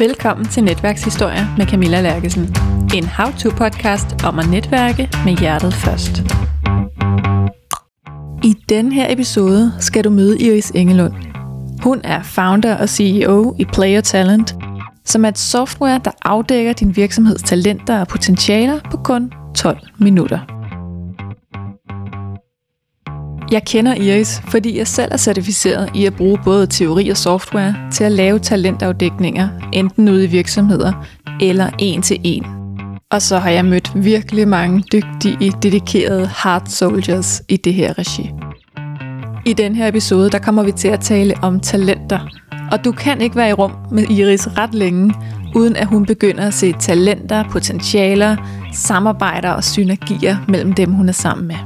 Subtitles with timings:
[0.00, 2.56] Velkommen til Netværkshistorier med Camilla Lærkesen.
[2.94, 6.22] En how-to-podcast om at netværke med hjertet først.
[8.44, 11.12] I den her episode skal du møde Iris Engelund.
[11.82, 14.54] Hun er founder og CEO i Player Talent,
[15.04, 20.57] som er et software, der afdækker din virksomheds talenter og potentialer på kun 12 minutter.
[23.52, 27.74] Jeg kender Iris, fordi jeg selv er certificeret i at bruge både teori og software
[27.92, 31.06] til at lave talentafdækninger, enten ude i virksomheder
[31.40, 32.46] eller en til en.
[33.10, 38.30] Og så har jeg mødt virkelig mange dygtige, dedikerede hard soldiers i det her regi.
[39.46, 42.28] I den her episode, der kommer vi til at tale om talenter.
[42.72, 45.14] Og du kan ikke være i rum med Iris ret længe,
[45.54, 48.36] uden at hun begynder at se talenter, potentialer,
[48.74, 51.56] samarbejder og synergier mellem dem, hun er sammen med.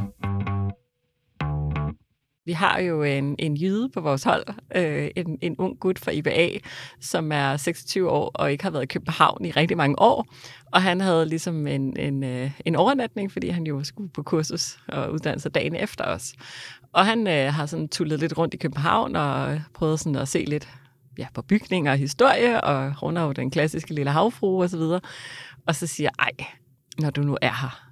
[2.45, 4.45] Vi har jo en, en jyde på vores hold,
[4.77, 6.49] øh, en, en ung gut fra IBA,
[7.01, 10.27] som er 26 år og ikke har været i København i rigtig mange år.
[10.73, 14.79] Og han havde ligesom en, en, øh, en overnatning, fordi han jo skulle på kursus
[14.89, 16.33] og uddanne sig dagen efter os.
[16.93, 20.45] Og han øh, har sådan tullet lidt rundt i København og prøvet sådan at se
[20.45, 20.69] lidt
[21.19, 24.77] ja, på bygninger og historie, og hun er jo den klassiske lille havfru og så
[24.77, 25.01] videre.
[25.67, 26.47] Og så siger ej,
[26.99, 27.83] når du nu er her,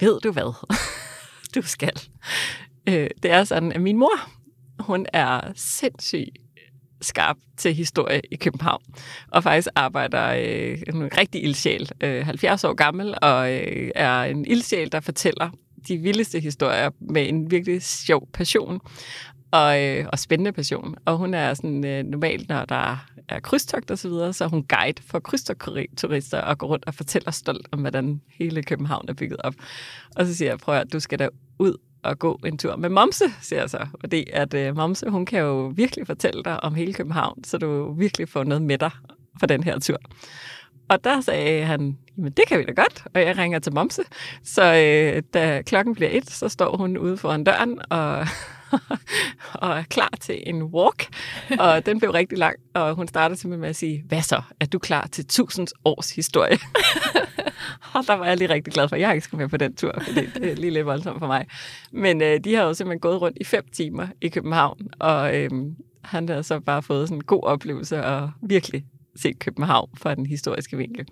[0.00, 0.66] ved du hvad?
[1.54, 1.92] du skal
[2.88, 4.30] Øh, det er sådan, at min mor,
[4.80, 6.38] hun er sindssygt
[7.00, 8.82] skarp til historie i København,
[9.28, 14.44] og faktisk arbejder øh, en rigtig ildsjæl, øh, 70 år gammel, og øh, er en
[14.44, 15.50] ildsjæl, der fortæller
[15.88, 18.80] de vildeste historier med en virkelig sjov passion
[19.50, 20.94] og, øh, og spændende passion.
[21.04, 24.48] Og hun er sådan øh, normalt, når der er krydstogt og så videre, så er
[24.48, 29.12] hun guide for krydstogturister og går rundt og fortæller stolt om, hvordan hele København er
[29.12, 29.54] bygget op.
[30.16, 32.88] Og så siger jeg, prøv at du skal da ud at gå en tur med
[32.88, 33.86] Momse, siger jeg så.
[34.00, 37.92] Fordi at øh, Momse, hun kan jo virkelig fortælle dig om hele København, så du
[37.92, 38.90] virkelig får noget med dig
[39.40, 39.98] for den her tur.
[40.88, 44.02] Og der sagde han, men det kan vi da godt, og jeg ringer til Momse.
[44.44, 48.26] Så øh, da klokken bliver et, så står hun ude foran døren og,
[49.62, 51.08] og er klar til en walk.
[51.58, 54.66] Og den blev rigtig lang, og hun startede simpelthen med at sige, hvad så, er
[54.66, 56.58] du klar til tusind års historie?
[57.94, 59.76] og der var jeg lige rigtig glad for, at jeg ikke skulle med på den
[59.76, 61.46] tur, fordi det er lige lidt voldsomt for mig.
[61.92, 65.50] Men øh, de har jo simpelthen gået rundt i fem timer i København, og øh,
[66.04, 68.84] han havde så bare fået sådan en god oplevelse og virkelig
[69.16, 71.06] set København fra den historiske vinkel.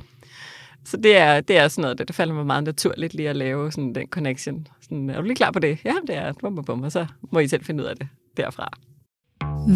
[0.86, 3.36] Så det er, det er sådan noget, det, det falder mig meget naturligt lige at
[3.36, 4.66] lave sådan den connection.
[4.82, 5.78] Sådan, er du lige klar på det?
[5.84, 8.72] Ja, det er bum, bum, og så må I selv finde ud af det derfra.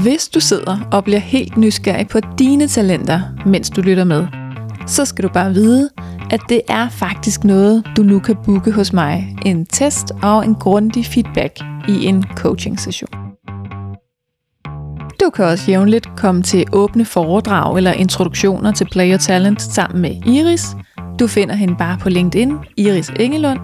[0.02, 4.26] Hvis du sidder og bliver helt nysgerrig på dine talenter, mens du lytter med,
[4.86, 5.90] så skal du bare vide,
[6.30, 9.36] at det er faktisk noget, du nu kan booke hos mig.
[9.46, 13.29] En test og en grundig feedback i en coaching session.
[15.20, 20.26] Du kan også jævnligt komme til åbne foredrag eller introduktioner til Player Talent sammen med
[20.26, 20.66] Iris.
[21.18, 23.58] Du finder hende bare på LinkedIn, Iris Engelund,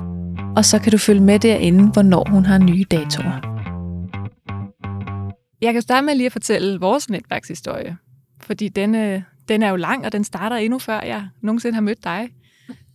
[0.56, 3.40] og så kan du følge med derinde, hvornår hun har nye datoer.
[5.62, 7.96] Jeg kan starte med lige at fortælle vores netværkshistorie,
[8.40, 11.82] fordi den, øh, den er jo lang, og den starter endnu før jeg nogensinde har
[11.82, 12.28] mødt dig.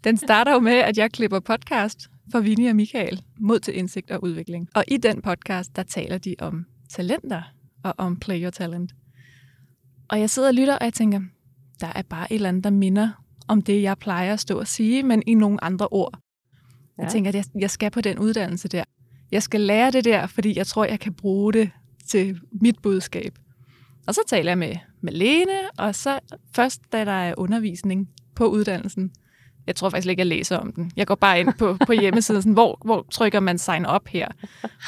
[0.03, 1.97] Den starter jo med, at jeg klipper podcast
[2.31, 4.67] for Vinnie og Michael mod til indsigt og udvikling.
[4.75, 7.41] Og i den podcast, der taler de om talenter
[7.83, 8.95] og om player talent.
[10.09, 11.21] Og jeg sidder og lytter, og jeg tænker,
[11.81, 14.67] der er bare et eller andet, der minder om det, jeg plejer at stå og
[14.67, 16.19] sige, men i nogle andre ord.
[16.97, 17.03] Ja.
[17.03, 18.83] Jeg tænker, at jeg, jeg skal på den uddannelse der.
[19.31, 21.71] Jeg skal lære det der, fordi jeg tror, jeg kan bruge det
[22.07, 23.39] til mit budskab.
[24.07, 26.19] Og så taler jeg med, med Lene, og så
[26.55, 29.11] først, da der er undervisning på uddannelsen,
[29.67, 30.91] jeg tror faktisk ikke, jeg læser om den.
[30.95, 34.27] Jeg går bare ind på, på hjemmesiden, sådan, hvor, hvor trykker man sign up her.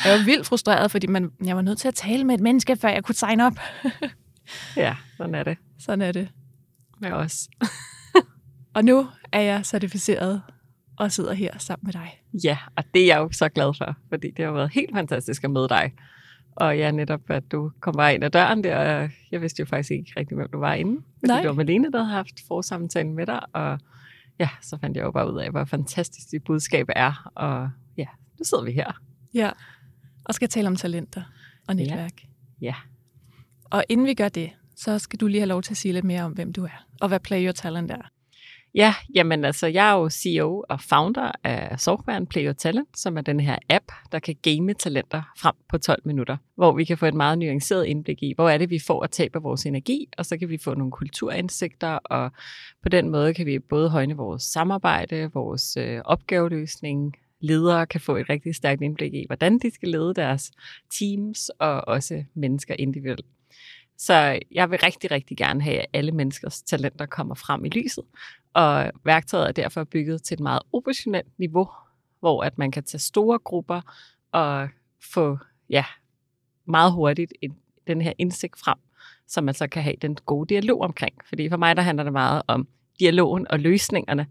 [0.06, 2.76] Jeg var vildt frustreret, fordi man, jeg var nødt til at tale med et menneske,
[2.76, 3.54] før jeg kunne sign up.
[4.78, 5.58] ja, sådan er det.
[5.80, 6.30] Sådan er det.
[7.00, 7.48] Med os.
[8.76, 10.42] og nu er jeg certificeret
[10.98, 12.22] og sidder her sammen med dig.
[12.44, 15.44] Ja, og det er jeg jo så glad for, fordi det har været helt fantastisk
[15.44, 15.94] at møde dig.
[16.56, 19.92] Og ja, netop at du kom bare ind ad døren der, jeg vidste jo faktisk
[19.92, 21.02] ikke rigtig, hvem du var inde.
[21.20, 21.42] Fordi Nej.
[21.42, 23.80] det var Malene, der havde haft forsamtalen med dig, og
[24.40, 27.32] ja, så fandt jeg jo bare ud af, hvor fantastisk dit budskab er.
[27.36, 28.08] Og ja,
[28.40, 28.92] nu sidder vi her.
[29.34, 29.52] Ja,
[30.26, 31.24] og skal tale om talenter
[31.68, 32.22] og netværk.
[32.62, 32.66] Ja.
[32.66, 32.76] ja.
[33.66, 36.06] Og inden vi gør det, så skal du lige have lov til at sige lidt
[36.06, 38.10] mere om, hvem du er, og hvad Play Your Talent er.
[38.76, 43.18] Ja, jamen altså, jeg er jo CEO og founder af softwaren Play Your Talent, som
[43.18, 46.98] er den her app, der kan game talenter frem på 12 minutter, hvor vi kan
[46.98, 50.08] få et meget nuanceret indblik i, hvor er det, vi får at tabe vores energi,
[50.18, 52.32] og så kan vi få nogle kulturindsigter, og
[52.84, 58.16] på den måde kan vi både højne vores samarbejde, vores øh, opgaveløsning, ledere kan få
[58.16, 60.52] et rigtig stærkt indblik i, hvordan de skal lede deres
[61.00, 63.26] teams, og også mennesker individuelt.
[63.98, 68.04] Så jeg vil rigtig, rigtig gerne have, at alle menneskers talenter kommer frem i lyset.
[68.54, 71.70] Og værktøjet er derfor bygget til et meget operationelt niveau,
[72.20, 73.82] hvor at man kan tage store grupper
[74.32, 74.70] og
[75.14, 75.38] få
[75.70, 75.86] ja,
[76.68, 77.56] meget hurtigt en,
[77.88, 78.78] den her indsigt frem,
[79.28, 81.16] som man så kan have den gode dialog omkring.
[81.30, 82.68] Fordi for mig, der handler det meget om
[83.00, 84.28] dialogen og løsningerne.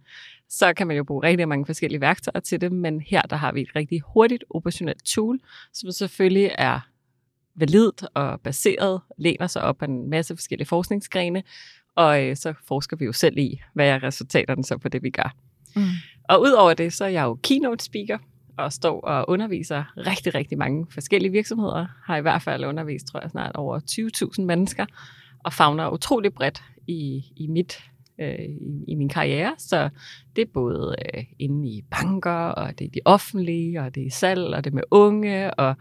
[0.48, 3.52] Så kan man jo bruge rigtig mange forskellige værktøjer til det, men her der har
[3.52, 5.40] vi et rigtig hurtigt operationelt tool,
[5.72, 6.80] som selvfølgelig er
[7.54, 11.42] validt og baseret, læner sig op af en masse forskellige forskningsgrene,
[11.96, 15.10] og øh, så forsker vi jo selv i, hvad er resultaterne så på det, vi
[15.10, 15.34] gør.
[15.76, 15.82] Mm.
[16.28, 18.18] Og udover det, så er jeg jo keynote speaker,
[18.58, 21.86] og står og underviser rigtig, rigtig mange forskellige virksomheder.
[22.04, 23.80] Har i hvert fald undervist, tror jeg, snart over
[24.38, 24.86] 20.000 mennesker,
[25.44, 27.82] og fagner utrolig bredt i, i mit
[28.22, 29.54] øh, i, i min karriere.
[29.58, 29.88] Så
[30.36, 34.10] det er både øh, inde i banker, og det er de offentlige, og det er
[34.10, 35.76] salg, og det er med unge, og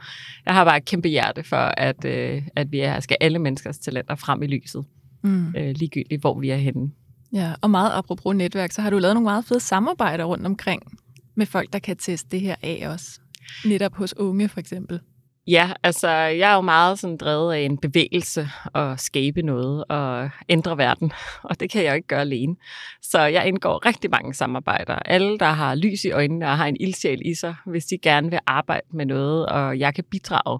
[0.46, 3.80] jeg har bare et kæmpe hjerte for, at, øh, at vi er, skal alle menneskers
[3.80, 4.86] talenter frem i lyset,
[5.24, 5.56] mm.
[5.58, 6.92] øh, ligegyldigt hvor vi er henne.
[7.34, 10.82] Ja, og meget apropos netværk, så har du lavet nogle meget fede samarbejder rundt omkring
[11.36, 13.20] med folk, der kan teste det her af også.
[13.66, 15.00] Netop hos unge for eksempel.
[15.48, 20.30] Ja, altså jeg er jo meget sådan drevet af en bevægelse og skabe noget og
[20.50, 21.12] ændre verden,
[21.50, 22.56] og det kan jeg jo ikke gøre alene.
[23.02, 24.96] Så jeg indgår rigtig mange samarbejder.
[24.96, 28.30] Alle, der har lys i øjnene og har en ildsjæl i sig, hvis de gerne
[28.30, 30.60] vil arbejde med noget, og jeg kan bidrage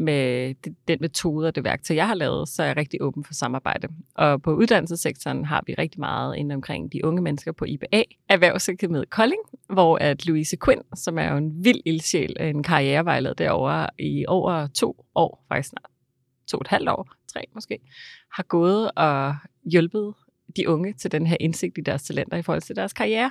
[0.00, 0.54] med
[0.88, 3.88] den metode og det værktøj, jeg har lavet, så er jeg rigtig åben for samarbejde.
[4.14, 9.10] Og på uddannelsessektoren har vi rigtig meget inden omkring de unge mennesker på IBA, Erhvervsakademiet
[9.10, 14.24] Kolding, hvor at Louise Quinn, som er jo en vild ildsjæl, en karrierevejleder derovre i
[14.28, 15.90] over to år, faktisk snart
[16.48, 17.78] to og et halvt år, tre måske,
[18.32, 19.34] har gået og
[19.72, 20.14] hjulpet
[20.56, 23.30] de unge til den her indsigt i deres talenter i forhold til deres karriere.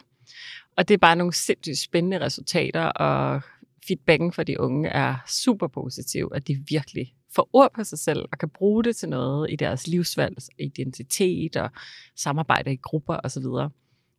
[0.78, 3.42] Og det er bare nogle sindssygt spændende resultater, og
[3.90, 8.26] feedbacken fra de unge er super positiv, at de virkelig får ord på sig selv
[8.32, 11.70] og kan bruge det til noget i deres livsvalg, identitet og
[12.16, 13.46] samarbejde i grupper osv.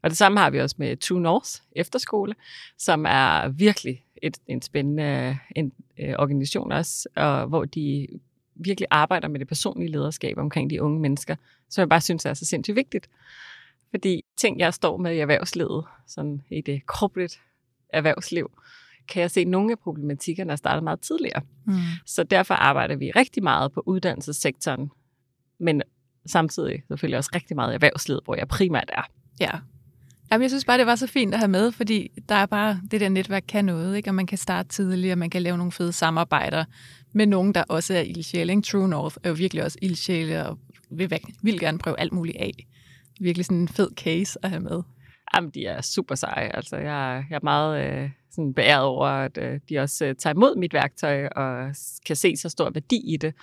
[0.02, 2.34] Og det samme har vi også med True North efterskole,
[2.78, 8.08] som er virkelig et, en spændende en, øh, organisation også, og hvor de
[8.54, 11.36] virkelig arbejder med det personlige lederskab omkring de unge mennesker,
[11.68, 13.08] som jeg bare synes er så sindssygt vigtigt.
[13.90, 17.38] Fordi ting, jeg står med i erhvervslivet, sådan i det corporate
[17.88, 18.50] erhvervsliv,
[19.10, 21.42] kan jeg se, nogle af problematikkerne er startet meget tidligere.
[21.66, 21.74] Mm.
[22.06, 24.90] Så derfor arbejder vi rigtig meget på uddannelsessektoren,
[25.60, 25.82] men
[26.26, 29.02] samtidig selvfølgelig også rigtig meget i erhvervslivet, hvor jeg primært er.
[29.40, 29.50] Ja.
[30.32, 32.80] Jamen, jeg synes bare, det var så fint at have med, fordi der er bare,
[32.90, 34.10] det der netværk kan noget, ikke?
[34.10, 36.64] og man kan starte tidligt, og man kan lave nogle fede samarbejder
[37.12, 38.62] med nogen, der også er ildsjæle.
[38.62, 40.58] True North er jo virkelig også ildsjæle, og
[40.90, 42.66] vil, vil gerne prøve alt muligt af.
[43.20, 44.82] Virkelig sådan en fed case at have med.
[45.34, 46.56] Jamen, de er super seje.
[46.56, 50.34] Altså, jeg, jeg er meget øh, sådan beæret over, at øh, de også øh, tager
[50.34, 51.74] imod mit værktøj og
[52.06, 53.34] kan se så stor værdi i det.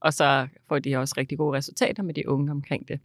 [0.00, 3.00] Og så får de også rigtig gode resultater med de unge omkring det.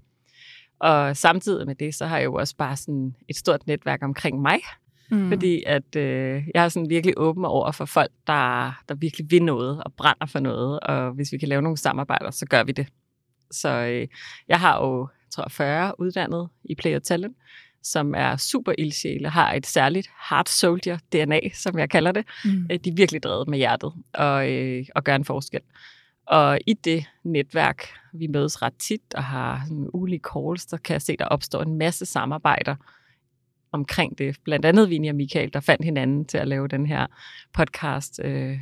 [0.80, 4.42] Og samtidig med det, så har jeg jo også bare sådan et stort netværk omkring
[4.42, 4.60] mig.
[5.12, 5.30] Mm.
[5.30, 9.44] Fordi at øh, jeg er sådan virkelig åben over for folk, der, der virkelig vil
[9.44, 10.80] noget og brænder for noget.
[10.80, 12.88] Og hvis vi kan lave nogle samarbejder, så gør vi det.
[13.52, 14.08] Så øh,
[14.48, 17.38] jeg har jo, tror jeg, 40 uddannet i Play Talent
[17.84, 22.26] som er super ildsjæle, har et særligt heart soldier DNA, som jeg kalder det.
[22.46, 22.68] Mm.
[22.72, 25.62] Øh, de er virkelig drevet med hjertet og, øh, og gør en forskel.
[26.28, 30.94] Og i det netværk, vi mødes ret tit og har sådan ulige calls, der kan
[30.94, 32.76] jeg se, der opstår en masse samarbejder
[33.72, 34.38] omkring det.
[34.44, 37.08] Blandt andet Vinnie og Michael, der fandt hinanden til at lave den her
[37.54, 38.60] podcast, øh,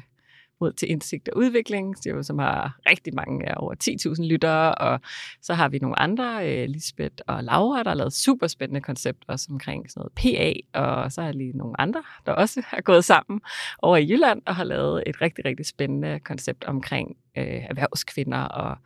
[0.61, 4.99] mod til indsigt og udvikling, som har rigtig mange, over 10.000 lyttere, og
[5.41, 9.23] så har vi nogle andre, øh, Lisbeth og Laura, der har lavet super spændende koncept
[9.27, 13.05] også omkring sådan noget PA, og så har lige nogle andre, der også har gået
[13.05, 13.41] sammen
[13.81, 18.77] over i Jylland og har lavet et rigtig, rigtig spændende koncept omkring øh, erhvervskvinder og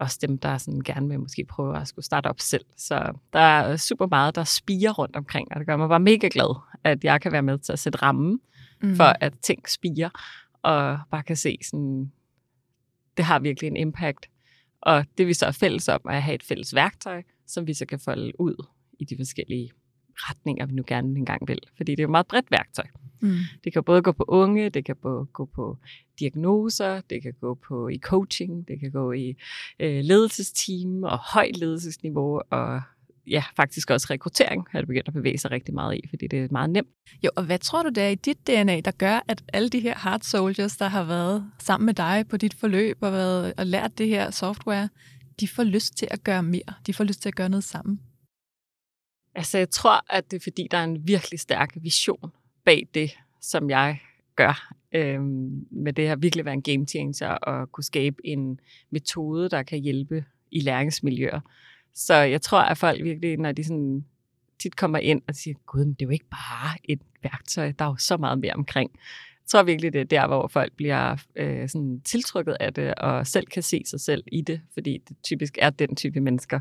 [0.00, 2.64] også dem, der sådan gerne vil måske prøve at skulle starte op selv.
[2.76, 6.28] Så der er super meget, der spiger rundt omkring, og det gør mig bare mega
[6.32, 8.40] glad, at jeg kan være med til at sætte rammen
[8.82, 8.96] mm.
[8.96, 10.08] for, at ting spiger
[10.62, 12.12] og bare kan se sådan,
[13.16, 14.30] det har virkelig en impact.
[14.80, 17.74] Og det vi så er fælles om, er at have et fælles værktøj, som vi
[17.74, 18.66] så kan folde ud
[18.98, 19.70] i de forskellige
[20.14, 21.58] retninger, vi nu gerne engang vil.
[21.76, 22.86] Fordi det er jo et meget bredt værktøj.
[23.20, 23.36] Mm.
[23.64, 25.78] Det kan både gå på unge, det kan både gå på
[26.20, 29.34] diagnoser, det kan gå på i coaching, det kan gå i
[29.80, 32.82] øh, ledelsesteam og højt ledelsesniveau og
[33.26, 36.38] ja, faktisk også rekruttering har det begyndt at bevæge sig rigtig meget i, fordi det
[36.38, 36.88] er meget nemt.
[37.24, 39.80] Jo, og hvad tror du, det er i dit DNA, der gør, at alle de
[39.80, 43.66] her hard soldiers, der har været sammen med dig på dit forløb og, været, og
[43.66, 44.88] lært det her software,
[45.40, 46.74] de får lyst til at gøre mere.
[46.86, 48.00] De får lyst til at gøre noget sammen.
[49.34, 52.30] Altså, jeg tror, at det er fordi, der er en virkelig stærk vision
[52.64, 53.10] bag det,
[53.40, 54.00] som jeg
[54.36, 54.74] gør.
[54.94, 55.20] øh,
[55.70, 58.60] med det her virkelig være en game changer og kunne skabe en
[58.90, 61.40] metode, der kan hjælpe i læringsmiljøer.
[61.94, 64.04] Så jeg tror, at folk virkelig, når de sådan
[64.58, 67.84] tit kommer ind og siger, gud, men det er jo ikke bare et værktøj, der
[67.84, 68.90] er jo så meget mere omkring.
[68.94, 73.26] Jeg tror virkelig, det er der, hvor folk bliver øh, sådan tiltrykket af det, og
[73.26, 76.60] selv kan se sig selv i det, fordi det typisk er den type mennesker,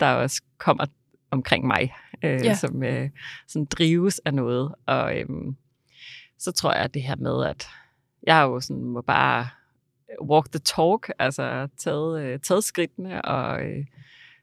[0.00, 0.84] der også kommer
[1.30, 2.54] omkring mig, øh, ja.
[2.54, 3.10] som øh,
[3.48, 4.74] sådan drives af noget.
[4.86, 5.26] Og øh,
[6.38, 7.66] så tror jeg, at det her med, at
[8.22, 9.48] jeg jo sådan, må bare
[10.22, 13.84] walk the talk, altså taget, øh, taget skridtene og øh,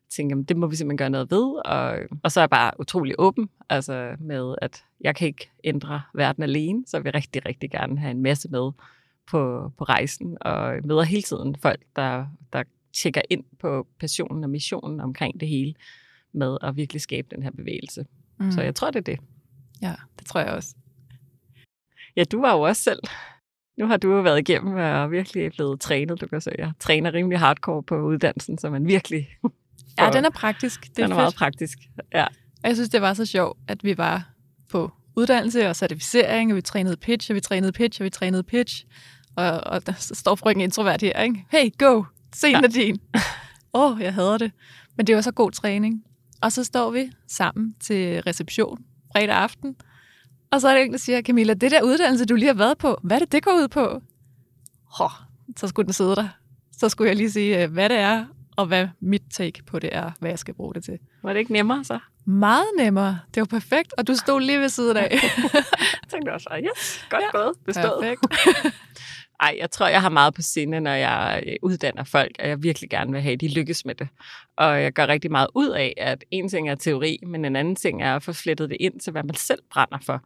[0.10, 1.66] tænke, jamen, det må vi simpelthen gøre noget ved.
[1.66, 6.02] Og, og så er jeg bare utrolig åben altså med, at jeg kan ikke ændre
[6.14, 8.72] verden alene, så jeg vil rigtig, rigtig gerne have en masse med
[9.32, 12.64] på, på rejsen, og møder hele tiden folk, der, der
[12.94, 15.74] tjekker ind på passionen og missionen omkring det hele,
[16.32, 18.06] med at virkelig skabe den her bevægelse.
[18.40, 18.52] Mm.
[18.52, 19.20] Så jeg tror, det er det.
[19.82, 20.76] Ja, det tror jeg også.
[22.16, 23.00] Ja, du var jo også selv.
[23.78, 26.22] Nu har du jo været igennem og virkelig blevet trænet.
[26.22, 29.30] Du kan se, jeg træner rimelig hardcore på uddannelsen, så man virkelig
[30.06, 30.82] Ja, den er praktisk.
[30.82, 31.16] Det er den er fedt.
[31.16, 31.78] meget praktisk,
[32.14, 32.26] ja.
[32.64, 34.30] Og jeg synes, det var så sjovt, at vi var
[34.72, 38.44] på uddannelse og certificering, og vi trænede pitch, og vi trænede pitch, og vi trænede
[38.44, 38.86] pitch.
[39.36, 41.46] Og, og der står frygten introvert her, ikke?
[41.52, 42.04] Hey, go!
[42.34, 42.68] Scenen ja.
[42.68, 43.00] er din.
[43.74, 44.52] Åh, oh, jeg hader det.
[44.98, 46.04] Men det var så god træning.
[46.42, 48.80] Og så står vi sammen til reception
[49.14, 49.76] fredag aften,
[50.52, 52.78] og så er det en, der siger, Camilla, det der uddannelse, du lige har været
[52.78, 54.02] på, hvad er det, det går ud på?
[55.00, 55.12] Oh,
[55.58, 56.28] så skulle den sidde der.
[56.78, 58.26] Så skulle jeg lige sige, øh, hvad det er,
[58.60, 61.00] og hvad mit take på det er, hvad jeg skal bruge det til.
[61.24, 62.00] Var det ikke nemmere så?
[62.26, 63.20] Meget nemmere.
[63.36, 65.10] Det var perfekt, og du stod lige ved siden af.
[65.54, 68.18] jeg tænkte også, yes, godt ja, gået, bestået.
[68.22, 68.76] Perfekt.
[69.40, 72.64] Ej, jeg tror, jeg har meget på sinde, når jeg øh, uddanner folk, og jeg
[72.64, 74.08] virkelig gerne vil have, at de lykkes med det.
[74.58, 77.76] Og jeg gør rigtig meget ud af, at en ting er teori, men en anden
[77.76, 80.24] ting er at få flettet det ind til, hvad man selv brænder for.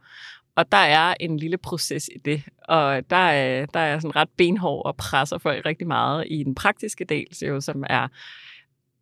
[0.56, 4.28] Og der er en lille proces i det, og der er, der er sådan ret
[4.36, 8.08] benhård og presser folk rigtig meget i den praktiske del, så jo, som er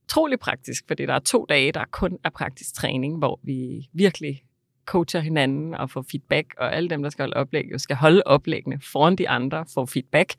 [0.04, 4.42] utrolig praktisk, fordi der er to dage, der kun er praktisk træning, hvor vi virkelig
[4.86, 8.22] coacher hinanden og får feedback, og alle dem, der skal holde oplæg, jo skal holde
[8.26, 10.34] oplæggene foran de andre, får feedback.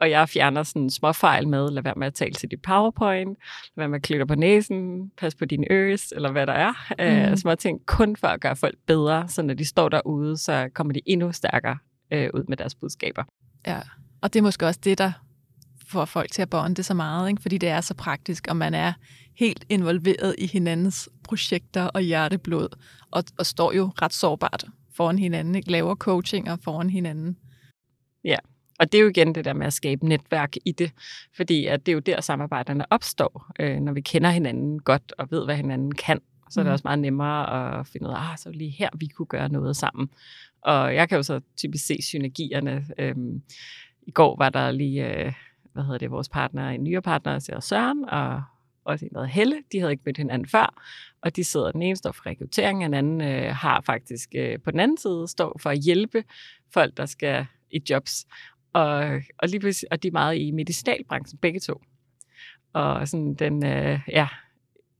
[0.00, 3.28] Og jeg fjerner sådan små fejl med, lad være med at tale til dit PowerPoint,
[3.76, 6.72] lad være med at klikke på næsen, pas på dine øres, eller hvad der er.
[7.26, 7.32] Mm.
[7.32, 10.68] Uh, små ting kun for at gøre folk bedre, så når de står derude, så
[10.74, 11.78] kommer de endnu stærkere
[12.14, 13.24] uh, ud med deres budskaber.
[13.66, 13.80] Ja,
[14.22, 15.12] og det er måske også det, der
[15.88, 17.42] får folk til at bonde så meget, ikke?
[17.42, 18.92] fordi det er så praktisk, og man er
[19.36, 22.68] helt involveret i hinandens projekter og hjerteblod,
[23.10, 24.64] og, og står jo ret sårbart
[24.94, 25.70] foran hinanden, ikke?
[25.70, 27.36] laver coachinger foran hinanden.
[28.24, 28.36] Ja,
[28.78, 30.92] og det er jo igen det der med at skabe netværk i det,
[31.36, 35.30] fordi at det er jo der samarbejderne opstår, øh, når vi kender hinanden godt og
[35.30, 36.20] ved, hvad hinanden kan.
[36.50, 36.72] Så er det mm.
[36.72, 39.76] også meget nemmere at finde ud af, ah, så lige her, vi kunne gøre noget
[39.76, 40.08] sammen.
[40.62, 42.86] Og jeg kan jo så typisk se synergierne.
[42.98, 43.42] Øhm,
[44.02, 45.32] I går var der lige, øh,
[45.72, 48.42] hvad hedder det, vores partner, en nyere partner, Søren, og
[48.86, 49.62] også en, der Helle.
[49.72, 50.82] De havde ikke mødt hinanden før,
[51.20, 54.70] og de sidder, den ene står for rekruttering, den anden øh, har faktisk øh, på
[54.70, 56.24] den anden side står for at hjælpe
[56.74, 58.26] folk, der skal i jobs.
[58.72, 61.80] Og, og, lige og de er meget i medicinalbranchen, begge to.
[62.72, 64.28] Og sådan den, øh, ja,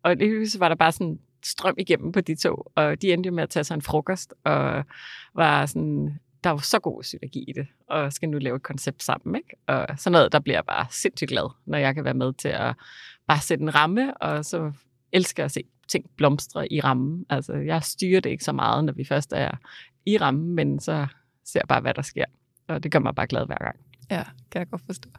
[0.03, 3.43] og det var der bare sådan strøm igennem på de to, og de endte med
[3.43, 4.85] at tage sig en frokost, og
[5.35, 9.03] var sådan, der var så god synergi i det, og skal nu lave et koncept
[9.03, 9.37] sammen.
[9.37, 9.57] Ikke?
[9.67, 12.49] Og sådan noget, der bliver jeg bare sindssygt glad, når jeg kan være med til
[12.49, 12.75] at
[13.29, 14.73] bare sætte en ramme, og så
[15.13, 17.25] elsker jeg at se ting blomstre i rammen.
[17.31, 19.51] Altså, jeg styrer det ikke så meget, når vi først er
[20.07, 21.07] i rammen, men så
[21.45, 22.25] ser jeg bare, hvad der sker.
[22.69, 23.77] Og det gør mig bare glad hver gang.
[24.11, 25.11] Ja, kan jeg godt forstå.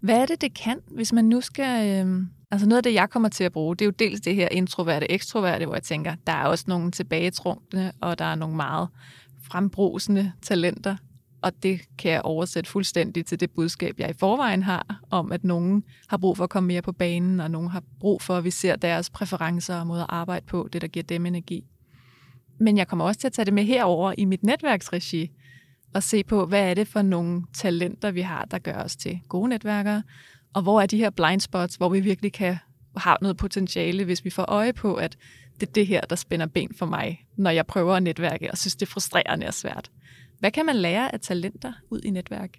[0.00, 2.06] Hvad er det, det kan, hvis man nu skal...
[2.06, 4.34] Øh, altså noget af det, jeg kommer til at bruge, det er jo dels det
[4.34, 8.56] her introverte, ekstroverte, hvor jeg tænker, der er også nogle tilbagetrunkne, og der er nogle
[8.56, 8.88] meget
[9.42, 10.96] frembrusende talenter,
[11.46, 15.44] og det kan jeg oversætte fuldstændig til det budskab, jeg i forvejen har, om at
[15.44, 18.44] nogen har brug for at komme mere på banen, og nogen har brug for, at
[18.44, 21.64] vi ser deres præferencer og måde at arbejde på, det der giver dem energi.
[22.58, 25.30] Men jeg kommer også til at tage det med herover i mit netværksregi,
[25.94, 29.20] og se på, hvad er det for nogle talenter, vi har, der gør os til
[29.28, 30.02] gode netværkere,
[30.54, 32.56] og hvor er de her blind spots, hvor vi virkelig kan
[32.96, 35.16] have noget potentiale, hvis vi får øje på, at
[35.60, 38.58] det er det her, der spænder ben for mig, når jeg prøver at netværke, og
[38.58, 39.90] synes, det er frustrerende og svært.
[40.38, 42.58] Hvad kan man lære af talenter ud i netværk?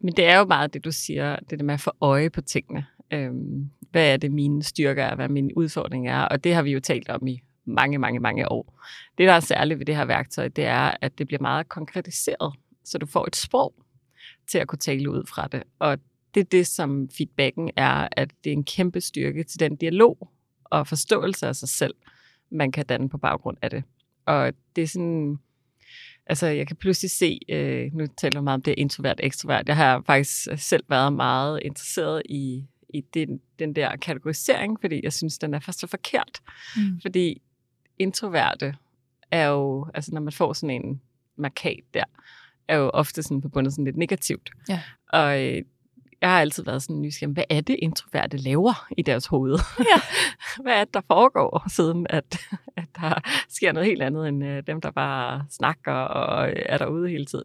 [0.00, 2.40] Men det er jo meget det, du siger, det der med at få øje på
[2.40, 2.86] tingene.
[3.10, 6.70] Øhm, hvad er det, mine styrker er, hvad min udfordring er, og det har vi
[6.70, 8.80] jo talt om i mange, mange, mange år.
[9.18, 12.54] Det, der er særligt ved det her værktøj, det er, at det bliver meget konkretiseret,
[12.84, 13.74] så du får et sprog
[14.50, 15.62] til at kunne tale ud fra det.
[15.78, 15.98] Og
[16.34, 20.28] det er det, som feedbacken er, at det er en kæmpe styrke til den dialog
[20.64, 21.94] og forståelse af sig selv,
[22.50, 23.82] man kan danne på baggrund af det.
[24.26, 25.38] Og det er sådan,
[26.30, 29.68] altså, jeg kan pludselig se, øh, nu taler jeg meget om det introvert ekstrovert.
[29.68, 35.12] Jeg har faktisk selv været meget interesseret i, i den, den der kategorisering, fordi jeg
[35.12, 36.40] synes, den er først så forkert.
[36.76, 37.00] Mm.
[37.02, 37.42] Fordi
[37.98, 38.74] introverte
[39.30, 41.00] er jo, altså når man får sådan en
[41.36, 42.04] markat der,
[42.68, 44.50] er jo ofte sådan forbundet sådan lidt negativt.
[44.68, 44.80] Ja.
[45.12, 45.62] Og øh,
[46.20, 49.58] jeg har altid været sådan nysgerrig, hvad er det introverte laver i deres hoved?
[49.78, 50.00] Ja.
[50.62, 52.40] hvad er det, der foregår, siden at,
[52.76, 57.08] at der sker noget helt andet end øh, dem, der bare snakker og er derude
[57.08, 57.44] hele tiden.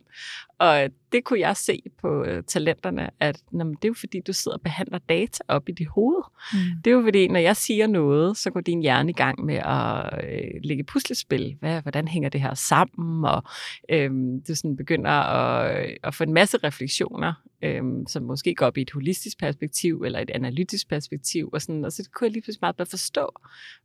[0.59, 4.33] Og det kunne jeg se på øh, talenterne, at jamen, det er jo fordi, du
[4.33, 6.23] sidder og behandler data op i dit hoved.
[6.53, 6.59] Mm.
[6.83, 9.55] Det er jo fordi, når jeg siger noget, så går din hjerne i gang med
[9.55, 11.55] at øh, lægge puslespil.
[11.59, 13.25] Hvad, hvordan hænger det her sammen?
[13.25, 13.43] Og
[13.89, 14.11] øh,
[14.47, 18.81] du sådan begynder at, at få en masse refleksioner, øh, som måske går op i
[18.81, 21.49] et holistisk perspektiv eller et analytisk perspektiv.
[21.53, 23.29] Og, sådan, og så kunne jeg lige pludselig meget bedre forstå,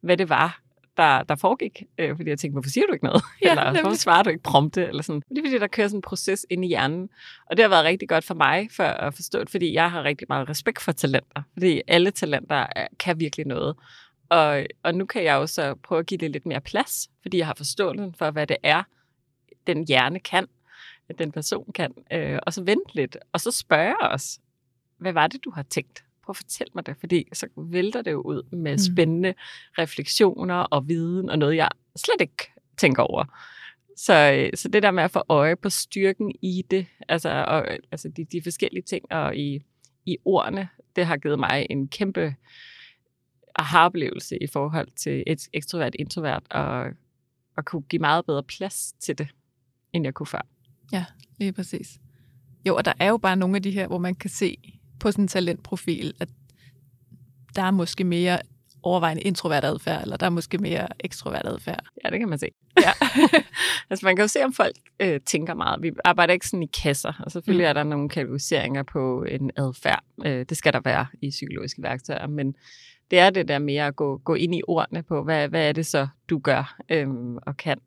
[0.01, 0.63] hvad det var,
[0.97, 1.83] der, der foregik.
[1.99, 3.23] Øh, fordi jeg tænkte, hvorfor siger du ikke noget?
[3.45, 3.83] Ja, eller nemlig.
[3.83, 4.87] hvorfor svarer du ikke prompte?
[4.87, 5.23] Eller sådan.
[5.29, 7.09] Det er fordi, der kører sådan en proces ind i hjernen.
[7.47, 10.03] Og det har været rigtig godt for mig for at forstå det, fordi jeg har
[10.05, 11.43] rigtig meget respekt for talenter.
[11.53, 12.67] Fordi alle talenter
[12.99, 13.77] kan virkelig noget.
[14.29, 17.39] Og, og nu kan jeg jo så prøve at give det lidt mere plads, fordi
[17.39, 18.83] jeg har forståelsen for, hvad det er,
[19.67, 20.47] den hjerne kan,
[21.19, 21.95] den person kan.
[22.13, 24.39] Øh, og så vente lidt, og så spørge os,
[24.99, 26.05] hvad var det, du har tænkt?
[26.31, 28.79] Prøv at fortælle mig det, fordi så vælter det jo ud med mm.
[28.79, 29.35] spændende
[29.79, 33.25] refleksioner og viden og noget, jeg slet ikke tænker over.
[33.97, 38.09] Så, så det der med at få øje på styrken i det, altså, og, altså
[38.09, 39.63] de, de forskellige ting og i,
[40.07, 42.35] i ordene, det har givet mig en kæmpe
[43.55, 46.87] aha-oplevelse i forhold til et ekstrovert, introvert, og,
[47.57, 49.29] og kunne give meget bedre plads til det,
[49.93, 50.47] end jeg kunne før.
[50.93, 51.05] Ja,
[51.39, 51.99] lige præcis.
[52.67, 55.11] Jo, og der er jo bare nogle af de her, hvor man kan se, på
[55.11, 56.29] sådan en talentprofil, at
[57.57, 58.39] der er måske mere
[58.83, 61.85] overvejende introvert adfærd, eller der er måske mere ekstrovert adfærd.
[62.05, 62.49] Ja, det kan man se.
[62.77, 62.91] Ja.
[63.91, 65.83] altså man kan jo se, om folk øh, tænker meget.
[65.83, 67.69] Vi arbejder ikke sådan i kasser, og selvfølgelig mm.
[67.69, 70.05] er der nogle kategoriseringer på en adfærd.
[70.25, 72.55] Øh, det skal der være i psykologiske værktøjer, men
[73.11, 75.73] det er det der mere at gå, gå ind i ordene på, hvad, hvad er
[75.73, 77.09] det så, du gør øh,
[77.47, 77.79] og kan.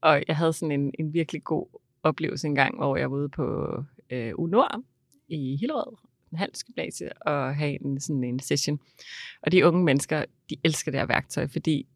[0.00, 1.66] Og jeg havde sådan en, en virkelig god
[2.02, 3.74] oplevelse en gang, hvor jeg var ude på
[4.10, 4.82] øh, UNOR
[5.28, 5.96] i Hillerød,
[6.36, 8.80] handelsgymnasie og have en, sådan en session.
[9.42, 11.86] Og de unge mennesker, de elsker det her værktøj, fordi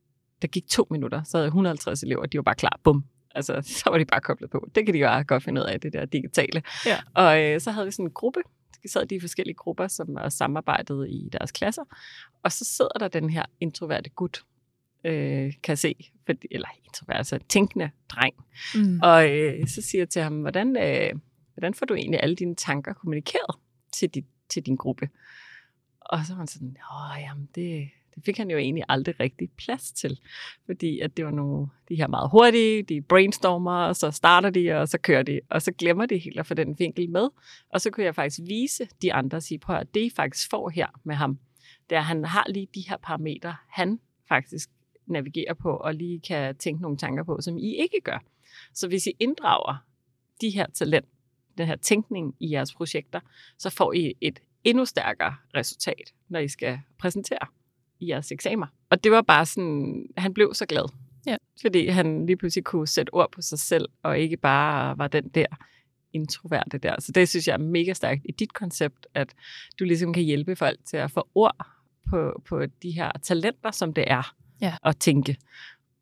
[0.43, 3.05] der gik to minutter, så havde 150 elever, de var bare klar, bum.
[3.35, 4.69] Altså, så var de bare koblet på.
[4.75, 6.63] Det kan de jo godt finde ud af, det der digitale.
[6.87, 6.99] Ja.
[7.15, 8.41] Og øh, så havde vi sådan en gruppe,
[8.87, 11.83] så sad de forskellige grupper, som var samarbejdet i deres klasser.
[12.43, 14.45] Og så sidder der den her introverte gut,
[15.05, 18.35] øh, kan se, fordi, eller introvert, altså tænkende dreng.
[18.75, 19.01] Mm.
[19.03, 21.21] Og øh, så siger jeg til ham, hvordan, øh,
[21.55, 23.57] hvordan får du egentlig alle dine tanker kommunikeret?
[23.93, 25.09] Til, dit, til din gruppe.
[26.01, 29.51] Og så var han sådan, åh, jamen det, det fik han jo egentlig aldrig rigtig
[29.51, 30.21] plads til,
[30.67, 34.73] fordi at det var nogle, de her meget hurtige, de brainstormer, og så starter de,
[34.73, 37.29] og så kører de, og så glemmer de helt at få den vinkel med.
[37.73, 40.51] Og så kunne jeg faktisk vise de andre og sige, prøv at det I faktisk
[40.51, 41.39] får her med ham,
[41.91, 44.71] det er, at han har lige de her parametre, han faktisk
[45.07, 48.25] navigerer på, og lige kan tænke nogle tanker på, som I ikke gør.
[48.75, 49.77] Så hvis I inddrager
[50.41, 51.07] de her talent,
[51.59, 53.21] den her tænkning i jeres projekter,
[53.59, 57.47] så får I et endnu stærkere resultat, når I skal præsentere
[58.01, 58.67] i jeres eksamener.
[58.91, 60.93] Og det var bare sådan, han blev så glad.
[61.27, 61.37] Ja.
[61.61, 65.29] Fordi han lige pludselig kunne sætte ord på sig selv, og ikke bare var den
[65.29, 65.47] der
[66.13, 66.95] introverte der.
[66.99, 69.35] Så det synes jeg er mega stærkt i dit koncept, at
[69.79, 71.67] du ligesom kan hjælpe folk til at få ord
[72.11, 74.77] på, på de her talenter, som det er ja.
[74.85, 75.37] at tænke.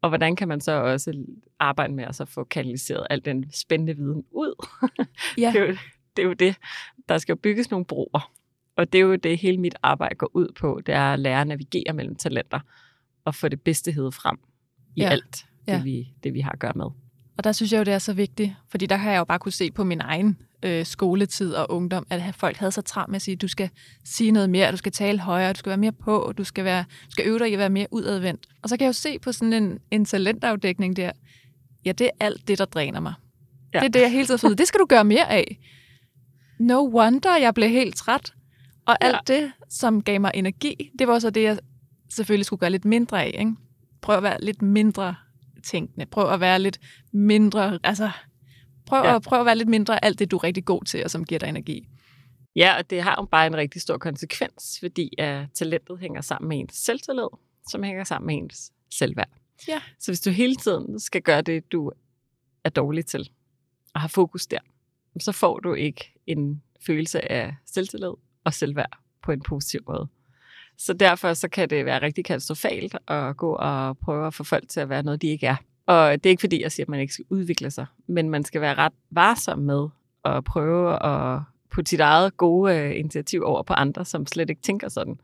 [0.02, 1.24] Og hvordan kan man så også
[1.58, 4.66] arbejde med at så få kanaliseret al den spændende viden ud?
[5.38, 5.52] Ja.
[5.52, 5.76] det, er jo,
[6.16, 6.56] det er jo det.
[7.08, 8.32] Der skal jo bygges nogle broer.
[8.76, 10.80] Og det er jo det, hele mit arbejde går ud på.
[10.86, 12.60] Det er at lære at navigere mellem talenter
[13.24, 14.38] og få det bedste hed frem
[14.96, 15.08] i ja.
[15.08, 15.82] alt, det, ja.
[15.82, 16.86] vi, det vi har at gøre med.
[17.40, 19.38] Og der synes jeg jo, det er så vigtigt, fordi der har jeg jo bare
[19.38, 23.16] kunne se på min egen øh, skoletid og ungdom, at folk havde så travlt med
[23.16, 23.70] at sige, du skal
[24.04, 26.84] sige noget mere, du skal tale højere, du skal være mere på, du skal, være,
[27.06, 28.46] du skal øve dig i at være mere udadvendt.
[28.62, 31.10] Og så kan jeg jo se på sådan en, en talentafdækning der,
[31.84, 33.14] ja, det er alt det, der dræner mig.
[33.74, 33.78] Ja.
[33.78, 35.58] Det er det, jeg hele tiden får Det skal du gøre mere af.
[36.58, 38.34] No wonder, jeg blev helt træt.
[38.86, 39.34] Og alt ja.
[39.34, 41.58] det, som gav mig energi, det var så det, jeg
[42.10, 43.36] selvfølgelig skulle gøre lidt mindre af.
[43.38, 43.52] Ikke?
[44.02, 45.14] Prøv at være lidt mindre
[45.60, 46.06] tænkende.
[46.06, 46.80] Prøv at være lidt
[47.12, 48.10] mindre, altså
[48.86, 49.16] prøv, ja.
[49.16, 51.24] at, prøv at være lidt mindre alt det, du er rigtig god til, og som
[51.24, 51.88] giver dig energi.
[52.56, 56.48] Ja, og det har jo bare en rigtig stor konsekvens, fordi at talentet hænger sammen
[56.48, 57.28] med ens selvtillid,
[57.68, 59.30] som hænger sammen med ens selvværd.
[59.68, 59.80] Ja.
[59.98, 61.92] Så hvis du hele tiden skal gøre det, du
[62.64, 63.30] er dårlig til,
[63.94, 64.58] og har fokus der,
[65.20, 68.12] så får du ikke en følelse af selvtillid
[68.44, 70.08] og selvværd på en positiv måde.
[70.80, 74.68] Så derfor så kan det være rigtig katastrofalt at gå og prøve at få folk
[74.68, 75.56] til at være noget, de ikke er.
[75.86, 78.44] Og det er ikke fordi, jeg siger, at man ikke skal udvikle sig, men man
[78.44, 79.88] skal være ret varsom med
[80.24, 81.40] at prøve at
[81.70, 85.20] putte sit eget gode øh, initiativ over på andre, som slet ikke tænker sådan.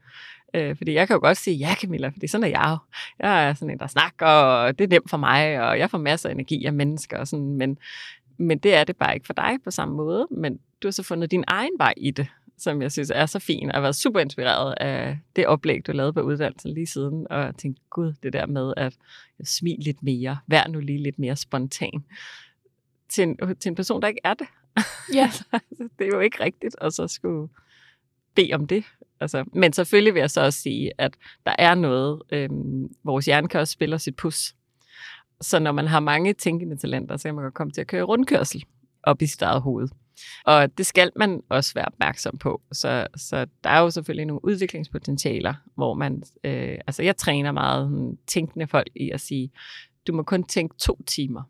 [0.55, 2.77] Øh, fordi jeg kan jo godt sige, ja Camilla, fordi sådan er jeg jo.
[3.19, 5.99] Jeg er sådan en, der snakker, og det er nemt for mig, og jeg får
[5.99, 7.79] masser af energi af mennesker, og sådan, men,
[8.37, 10.27] men det er det bare ikke for dig på samme måde.
[10.31, 12.27] Men du har så fundet din egen vej i det,
[12.59, 15.87] som jeg synes er så fin, og jeg har været super inspireret af det oplæg,
[15.87, 18.97] du lavede på uddannelsen lige siden, og jeg tænkte, gud, det der med at
[19.45, 22.05] smile lidt mere, vær nu lige lidt mere spontan,
[23.09, 24.47] til en, til en person, der ikke er det.
[25.15, 25.31] Ja.
[25.99, 27.49] det er jo ikke rigtigt, og så skulle
[28.35, 28.85] bede om det.
[29.21, 31.15] Altså, men selvfølgelig vil jeg så også sige, at
[31.47, 34.55] der er noget, øhm, vores hjerne kan også spille sit pus.
[35.41, 38.03] Så når man har mange tænkende talenter, så kan man godt komme til at køre
[38.03, 38.65] rundkørsel
[39.03, 39.89] op i sit eget hoved.
[40.45, 42.63] Og det skal man også være opmærksom på.
[42.73, 48.17] Så, så der er jo selvfølgelig nogle udviklingspotentialer, hvor man, øh, altså jeg træner meget
[48.27, 49.51] tænkende folk i at sige,
[50.07, 51.43] du må kun tænke to timer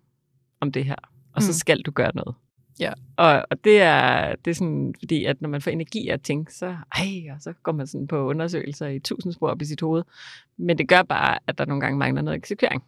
[0.60, 0.96] om det her,
[1.32, 1.52] og så mm.
[1.52, 2.34] skal du gøre noget.
[2.80, 2.92] Ja.
[3.16, 6.54] Og, og det, er, det er sådan, fordi at når man får energi at tænke,
[6.54, 9.80] så, ej, og så går man sådan på undersøgelser i tusind spor op i sit
[9.80, 10.02] hoved.
[10.56, 12.84] Men det gør bare, at der nogle gange mangler noget eksekvering.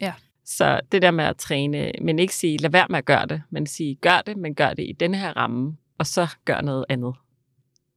[0.00, 0.14] Ja.
[0.48, 3.42] Så det der med at træne, men ikke sige, lad være med at gøre det,
[3.50, 6.84] men sige, gør det, men gør det i denne her ramme, og så gør noget
[6.88, 7.14] andet,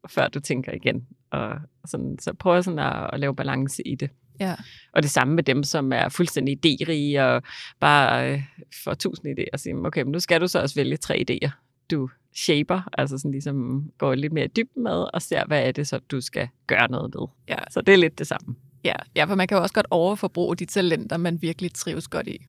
[0.09, 1.07] før du tænker igen.
[1.29, 4.09] Og sådan, så prøv sådan at, at lave balance i det.
[4.39, 4.55] Ja.
[4.93, 7.43] Og det samme med dem, som er fuldstændig idérige og
[7.79, 8.43] bare øh,
[8.83, 11.49] får tusind idéer og siger, okay, men nu skal du så også vælge tre idéer,
[11.91, 15.87] du shaper, altså sådan ligesom går lidt mere dybt med og ser, hvad er det
[15.87, 17.27] så, du skal gøre noget ved.
[17.49, 17.57] Ja.
[17.69, 18.55] Så det er lidt det samme.
[18.83, 22.27] Ja, ja, for man kan jo også godt overforbruge de talenter, man virkelig trives godt
[22.27, 22.45] i.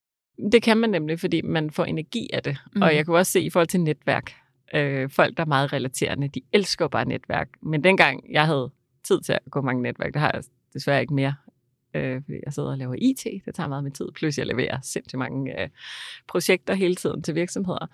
[0.52, 2.56] Det kan man nemlig, fordi man får energi af det.
[2.74, 2.82] Mm.
[2.82, 2.96] Og Mhm.
[2.96, 4.32] jeg kan også se i forhold til netværk,
[4.74, 7.48] øh, folk, der er meget relaterende, de elsker bare netværk.
[7.62, 8.70] Men dengang jeg havde
[9.04, 10.42] tid til at gå mange netværk, det har jeg
[10.74, 11.34] desværre ikke mere.
[11.94, 14.78] Øh, fordi jeg sidder og laver IT, det tager meget min tid, plus jeg leverer
[14.82, 15.68] sindssygt mange øh,
[16.28, 17.86] projekter hele tiden til virksomheder.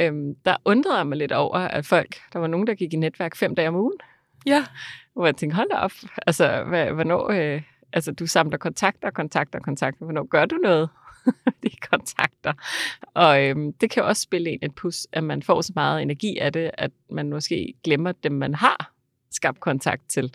[0.00, 2.96] Øhm, der undrede jeg mig lidt over, at folk, der var nogen, der gik i
[2.96, 3.98] netværk fem dage om ugen,
[4.46, 4.64] Ja.
[5.12, 5.92] hvor jeg tænkte, hold da op,
[6.26, 10.88] altså, hvad, hvornår, øh, altså, du samler kontakter, kontakter, kontakter, hvornår gør du noget?
[11.62, 12.52] de kontakter.
[13.14, 16.02] Og øhm, det kan jo også spille en et pus, at man får så meget
[16.02, 18.92] energi af det, at man måske glemmer dem, man har
[19.30, 20.34] skabt kontakt til,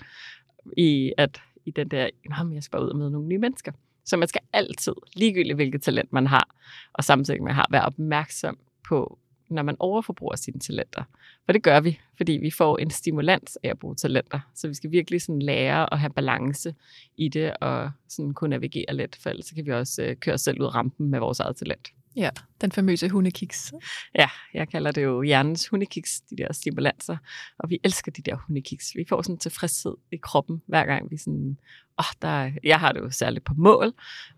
[0.77, 3.71] i at i den der, Nå, jeg skal bare ud og møde nogle nye mennesker.
[4.05, 6.55] Så man skal altid, ligegyldigt hvilket talent man har,
[6.93, 11.03] og samtidig med har, være opmærksom på, når man overforbruger sine talenter.
[11.45, 14.39] For det gør vi, fordi vi får en stimulans af at bruge talenter.
[14.55, 16.75] Så vi skal virkelig sådan lære at have balance
[17.17, 20.33] i det, og sådan kunne navigere let, for ellers så kan vi også øh, køre
[20.33, 21.91] os selv ud af rampen med vores eget talent.
[22.15, 22.29] Ja,
[22.61, 23.73] den famøse hundekiks.
[24.15, 27.17] Ja, jeg kalder det jo hjernens hundekiks, de der stimulanser.
[27.59, 28.95] Og vi elsker de der hundekiks.
[28.95, 31.57] Vi får sådan en tilfredshed i kroppen, hver gang vi sådan...
[31.99, 33.93] Åh, der, er- jeg har det jo særligt på mål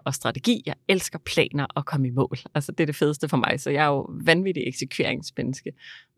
[0.06, 0.64] og strategi.
[0.66, 2.38] Jeg elsker planer og komme i mål.
[2.56, 3.60] Altså, det er det fedeste for mig.
[3.60, 5.72] Så jeg er jo vanvittig eksekveringsmenneske.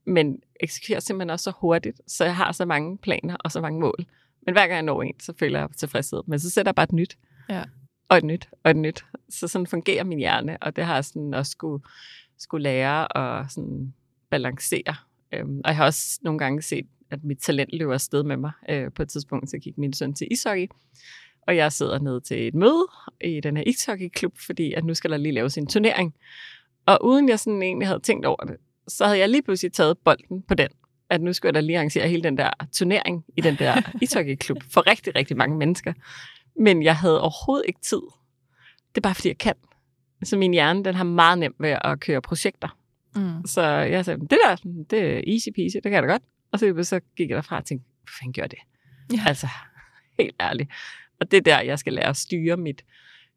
[0.06, 3.80] Men eksekverer simpelthen også så hurtigt, så jeg har så mange planer og så mange
[3.80, 4.06] mål.
[4.45, 6.21] Men hver gang jeg når en, så føler jeg tilfredshed.
[6.28, 7.17] Men så sætter jeg bare et nyt.
[7.50, 7.63] Ja.
[8.10, 9.06] Og et nyt, og et nyt.
[9.30, 11.84] Så sådan fungerer min hjerne, og det har jeg sådan også skulle,
[12.38, 13.93] skulle lære at sådan
[14.32, 14.95] balancere.
[15.34, 18.52] Øhm, og jeg har også nogle gange set, at mit talent løber afsted med mig.
[18.69, 20.67] Øh, på et tidspunkt, så gik min søn til ishockey,
[21.47, 22.88] og jeg sidder ned til et møde
[23.21, 26.15] i den her ishockeyklub, fordi at nu skal der lige laves en turnering.
[26.86, 28.55] Og uden jeg sådan egentlig havde tænkt over det,
[28.88, 30.69] så havde jeg lige pludselig taget bolden på den,
[31.10, 34.57] at nu skulle jeg da lige arrangere hele den der turnering i den der ishockeyklub
[34.71, 35.93] for rigtig, rigtig mange mennesker.
[36.60, 38.01] Men jeg havde overhovedet ikke tid.
[38.89, 39.53] Det er bare fordi, jeg kan.
[40.23, 42.77] Så min hjerne, den har meget nemt ved at køre projekter.
[43.15, 43.45] Mm.
[43.45, 44.55] Så jeg sagde, det der,
[44.89, 46.23] det er easy peasy, det kan jeg da godt.
[46.51, 48.60] Og så, så gik jeg derfra og tænkte, hvad fanden gør det?
[49.13, 49.23] Ja.
[49.27, 49.47] Altså,
[50.19, 50.69] helt ærligt.
[51.19, 52.86] Og det er der, jeg skal lære at styre mit,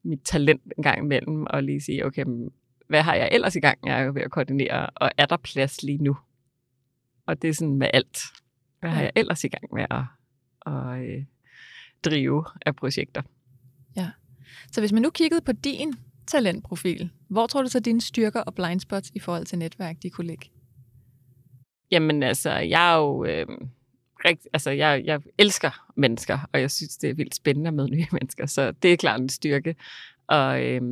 [0.02, 2.24] mit talent en gang imellem, og lige sige, okay,
[2.88, 3.78] hvad har jeg ellers i gang?
[3.84, 6.16] Jeg er ved at koordinere, og er der plads lige nu?
[7.26, 8.18] Og det er sådan med alt.
[8.80, 9.02] Hvad har Ja.
[9.04, 10.02] jeg ellers i gang med at,
[10.66, 11.24] at øh,
[12.04, 13.22] drive af projekter?
[14.72, 15.94] Så hvis man nu kiggede på din
[16.26, 20.26] talentprofil, hvor tror du så dine styrker og blindspots i forhold til netværk, de kunne
[20.26, 20.50] ligge?
[21.90, 23.24] Jamen altså, jeg er jo...
[23.24, 23.46] Øh,
[24.24, 27.90] rigt, altså, jeg, jeg elsker mennesker, og jeg synes, det er vildt spændende at møde
[27.90, 29.76] nye mennesker, så det er klart en styrke.
[30.26, 30.82] Og øh,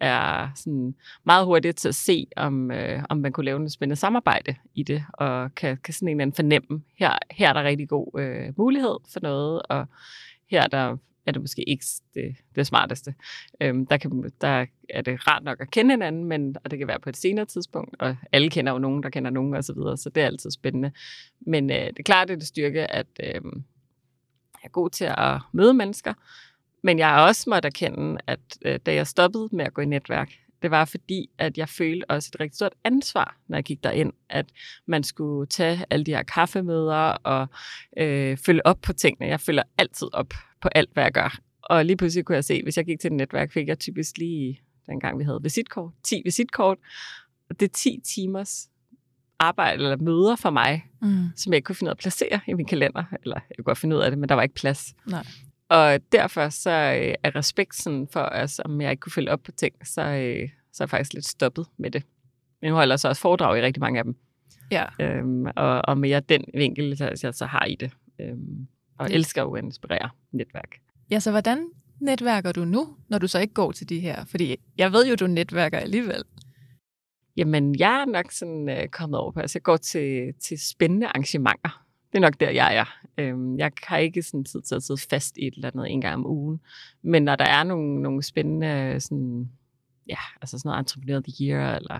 [0.00, 3.96] er sådan meget hurtigt til at se, om, øh, om man kunne lave noget spændende
[3.96, 7.64] samarbejde i det, og kan, kan sådan en eller anden fornemme, her, her er der
[7.64, 9.86] rigtig god øh, mulighed for noget, og
[10.50, 13.14] her er der er det måske ikke det, det smarteste.
[13.60, 16.88] Øhm, der, kan, der er det rart nok at kende hinanden, men, og det kan
[16.88, 19.74] være på et senere tidspunkt, og alle kender jo nogen, der kender nogen osv., så,
[19.74, 20.92] videre, så det er altid spændende.
[21.40, 23.40] Men øh, det er klart, det er det styrke, at øh,
[24.62, 26.14] jeg er god til at møde mennesker,
[26.82, 29.86] men jeg har også måttet erkende, at øh, da jeg stoppede med at gå i
[29.86, 30.30] netværk,
[30.62, 34.12] det var fordi, at jeg følte også et rigtig stort ansvar, når jeg gik derind,
[34.28, 34.46] at
[34.86, 37.46] man skulle tage alle de her kaffemøder og
[37.96, 39.30] øh, følge op på tingene.
[39.30, 41.38] Jeg følger altid op på alt, hvad jeg gør.
[41.62, 44.18] Og lige pludselig kunne jeg se, hvis jeg gik til et netværk, fik jeg typisk
[44.18, 46.78] lige, dengang vi havde visitkort, 10 visitkort.
[47.50, 48.68] Og det er 10 timers
[49.38, 51.28] arbejde eller møder for mig, mm.
[51.36, 53.04] som jeg ikke kunne finde ud af at placere i min kalender.
[53.22, 54.94] Eller jeg kunne godt finde ud af det, men der var ikke plads.
[55.06, 55.26] Nej.
[55.70, 59.42] Og derfor så øh, er respekt sådan for os, om jeg ikke kunne følge op
[59.42, 62.02] på ting, så, øh, så er jeg faktisk lidt stoppet med det.
[62.60, 64.16] Men nu holder så også foredrag i rigtig mange af dem.
[64.70, 64.84] Ja.
[65.00, 67.90] Øhm, og, og mere den vinkel, jeg så har i det.
[68.20, 68.66] Øhm,
[68.98, 69.14] og ja.
[69.14, 70.80] elsker jo at inspirere netværk.
[71.10, 71.68] Ja, så hvordan
[72.00, 74.24] netværker du nu, når du så ikke går til de her?
[74.24, 76.22] Fordi jeg ved jo, du netværker alligevel.
[77.36, 81.06] Jamen, jeg er nok sådan øh, kommet over på, altså jeg går til, til spændende
[81.06, 81.84] arrangementer.
[82.12, 82.84] Det er nok der, jeg er.
[83.18, 86.00] Øhm, jeg har ikke sådan tid til at sidde fast i et eller andet en
[86.00, 86.60] gang om ugen.
[87.02, 89.50] Men når der er nogle, nogle spændende sådan,
[90.08, 91.98] ja, altså sådan noget entreprenør of the Year, eller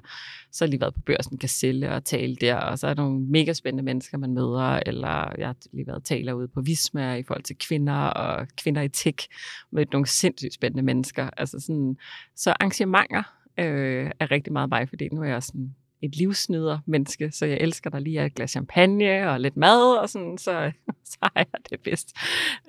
[0.52, 3.02] så har jeg lige været på børsen Gazelle og tale der, og så er der
[3.02, 7.14] nogle mega spændende mennesker, man møder, eller jeg har lige været taler ude på Visma
[7.14, 9.28] i forhold til kvinder og kvinder i tech,
[9.70, 11.30] med nogle sindssygt spændende mennesker.
[11.36, 11.96] Altså sådan,
[12.36, 13.22] så arrangementer
[13.58, 17.58] øh, er rigtig meget mig, fordi nu er jeg sådan et livsnyder menneske, så jeg
[17.60, 20.72] elsker der lige et glas champagne og lidt mad, og sådan, så,
[21.12, 22.16] så har jeg det bedst.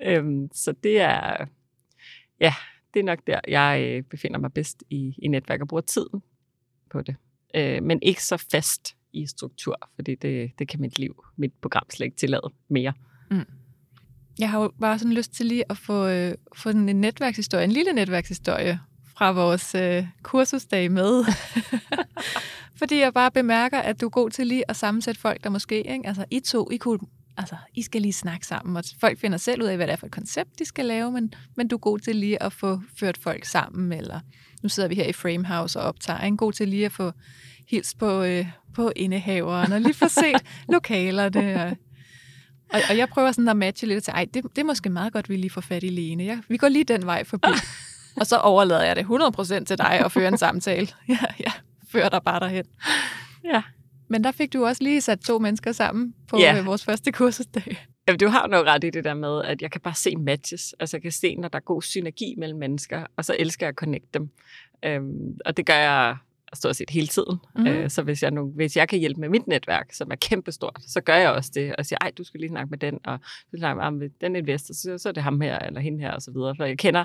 [0.02, 1.46] Øhm, så det er,
[2.40, 2.54] ja,
[2.94, 6.22] det er nok der, jeg øh, befinder mig bedst i, i netværk og bruger tiden
[6.90, 7.16] på det.
[7.54, 11.90] Øh, men ikke så fast i struktur, fordi det, det kan mit liv, mit program
[11.90, 12.92] slet ikke tillade mere.
[13.30, 13.44] Mm.
[14.38, 17.72] Jeg har jo bare sådan lyst til lige at få, øh, få en netværkshistorie, en
[17.72, 18.80] lille netværkshistorie
[19.18, 21.24] fra vores øh, kursusdag med.
[22.78, 25.76] Fordi jeg bare bemærker, at du er god til lige at sammensætte folk, der måske,
[25.76, 26.06] ikke?
[26.06, 26.98] altså I to, I kunne
[27.36, 29.96] altså, I skal lige snakke sammen, og folk finder selv ud af, hvad det er
[29.96, 32.80] for et koncept, de skal lave, men, men du er god til lige at få
[32.98, 34.20] ført folk sammen, eller
[34.62, 37.12] nu sidder vi her i Framehouse og optager, en god til lige at få
[37.68, 40.42] hils på, øh, på indehaveren, og lige få set
[40.74, 41.76] lokalerne, og,
[42.70, 45.12] og, og jeg prøver sådan at matche lidt til, ej, det, det er måske meget
[45.12, 46.24] godt, vi lige får fat i Lene.
[46.24, 47.48] Ja, vi går lige den vej forbi.
[48.16, 50.88] og så overlader jeg det 100% til dig at føre en samtale.
[51.08, 51.52] Ja, ja,
[51.92, 52.64] før dig bare derhen.
[53.44, 53.62] Ja.
[54.08, 56.58] Men der fik du også lige sat to mennesker sammen på ja.
[56.58, 57.86] Øh, vores første kursusdag.
[58.08, 60.74] Jamen, du har noget ret i det der med, at jeg kan bare se matches.
[60.80, 63.68] Altså, jeg kan se, når der er god synergi mellem mennesker, og så elsker jeg
[63.68, 64.30] at connecte dem.
[64.84, 66.16] Øhm, og det gør jeg
[66.54, 67.38] stort set hele tiden.
[67.56, 67.66] Mm.
[67.66, 70.80] Øh, så hvis jeg, nu, hvis jeg kan hjælpe med mit netværk, som er kæmpestort,
[70.86, 73.18] så gør jeg også det, og siger, ej, du skal lige snakke med den, og
[73.52, 76.22] du snakke med den investor, så, så er det ham her, eller hende her, og
[76.22, 76.56] så videre.
[76.56, 77.04] For jeg kender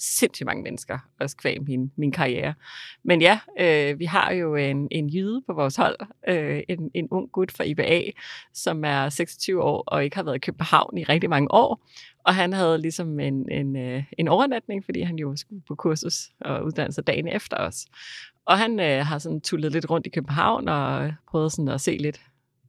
[0.00, 2.54] sindssygt mange mennesker, også kvæg min, min karriere.
[3.02, 5.96] Men ja, øh, vi har jo en, en jyde på vores hold,
[6.28, 8.02] øh, en, en ung gut fra IBA,
[8.54, 11.86] som er 26 år og ikke har været i København i rigtig mange år.
[12.24, 16.30] Og han havde ligesom en, en, øh, en overnatning, fordi han jo skulle på kursus
[16.40, 17.86] og uddannelse sig dagen efter os.
[18.46, 21.96] Og han øh, har sådan tullet lidt rundt i København og prøvet sådan at se
[21.96, 22.20] lidt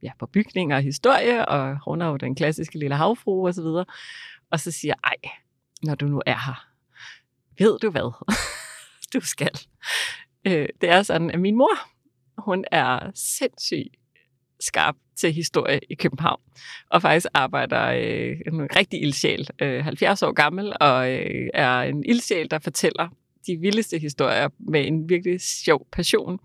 [0.02, 3.62] ja, på bygninger og historie, og hun er jo den klassiske lille havfru og så
[3.62, 3.84] videre.
[4.50, 5.30] Og så siger jeg, ej,
[5.82, 6.71] når du nu er her,
[7.58, 8.12] ved du hvad,
[9.14, 9.58] du skal.
[10.46, 11.78] Øh, det er sådan, at min mor,
[12.38, 13.96] hun er sindssygt
[14.60, 16.40] skarp til historie i København,
[16.90, 22.04] og faktisk arbejder øh, en rigtig ildsjæl, øh, 70 år gammel, og øh, er en
[22.04, 23.08] ildsjæl, der fortæller
[23.46, 26.38] de vildeste historier med en virkelig sjov passion,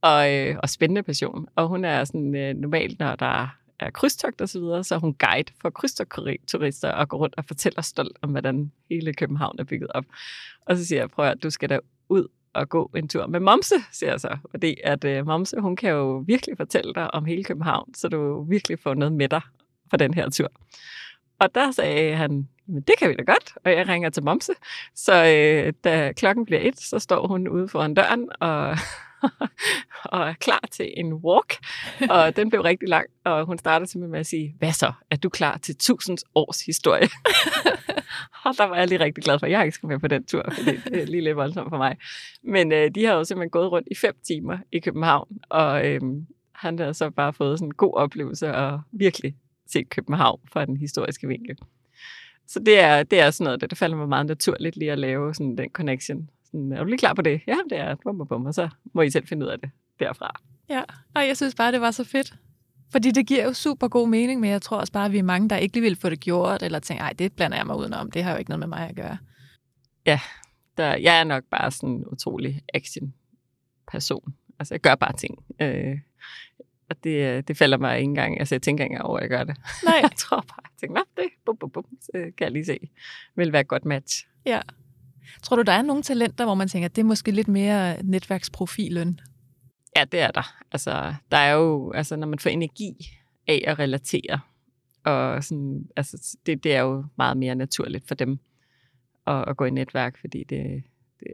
[0.00, 1.46] og, øh, og spændende passion.
[1.56, 4.98] Og hun er sådan øh, normalt, når der er krydstogt og så videre, så er
[4.98, 9.64] hun guide for krydstogturister og går rundt og fortæller stolt om, hvordan hele København er
[9.64, 10.04] bygget op.
[10.66, 13.40] Og så siger jeg, prøv at du skal da ud og gå en tur med
[13.40, 14.36] Momse, siger jeg så.
[14.50, 18.42] Fordi at uh, Momse, hun kan jo virkelig fortælle dig om hele København, så du
[18.42, 19.40] virkelig får noget med dig
[19.90, 20.48] på den her tur.
[21.38, 24.52] Og der sagde han, men det kan vi da godt, og jeg ringer til Momse.
[24.94, 28.76] Så øh, da klokken bliver et, så står hun ude foran døren og
[30.12, 31.56] og er klar til en walk.
[32.10, 34.92] Og den blev rigtig lang, og hun startede simpelthen med at sige, hvad så?
[35.10, 37.08] Er du klar til tusind års historie?
[38.44, 40.24] og der var jeg lige rigtig glad for, at jeg ikke skulle med på den
[40.24, 41.96] tur, fordi det er lige lidt voldsomt for mig.
[42.42, 46.00] Men øh, de har jo simpelthen gået rundt i fem timer i København, og øh,
[46.52, 50.76] han har så bare fået sådan en god oplevelse og virkelig set København fra den
[50.76, 51.56] historiske vinkel.
[52.46, 54.98] Så det er, det er sådan noget, det, det falder mig meget naturligt lige at
[54.98, 57.40] lave sådan den connection sådan, er du lige klar på det?
[57.46, 60.40] Ja, det er bum, bum, og så må I selv finde ud af det derfra.
[60.68, 60.82] Ja,
[61.14, 62.34] og jeg synes bare, det var så fedt.
[62.92, 65.22] Fordi det giver jo super god mening, men jeg tror også bare, at vi er
[65.22, 67.76] mange, der ikke lige vil få det gjort, eller tænker, ej, det blander jeg mig
[67.76, 69.18] udenom, det har jo ikke noget med mig at gøre.
[70.06, 70.20] Ja,
[70.76, 74.34] der, jeg er nok bare sådan en utrolig action-person.
[74.58, 75.44] Altså, jeg gør bare ting.
[75.60, 75.98] Øh,
[76.90, 79.30] og det, det falder mig ikke engang, altså jeg tænker ikke engang over, at jeg
[79.30, 79.56] gør det.
[79.84, 79.98] Nej.
[80.02, 82.78] jeg tror bare, jeg tænker, det, bum, bum, bum, så kan jeg lige se,
[83.36, 84.26] vil være et godt match.
[84.46, 84.60] Ja,
[85.42, 88.02] Tror du, der er nogle talenter, hvor man tænker, at det er måske lidt mere
[88.02, 89.20] netværksprofilen?
[89.96, 90.56] Ja, det er der.
[90.72, 92.94] Altså, der er jo, altså, når man får energi
[93.46, 94.40] af at relatere,
[95.04, 98.38] og sådan, altså, det, det er jo meget mere naturligt for dem
[99.26, 100.82] at, at gå i netværk, fordi det,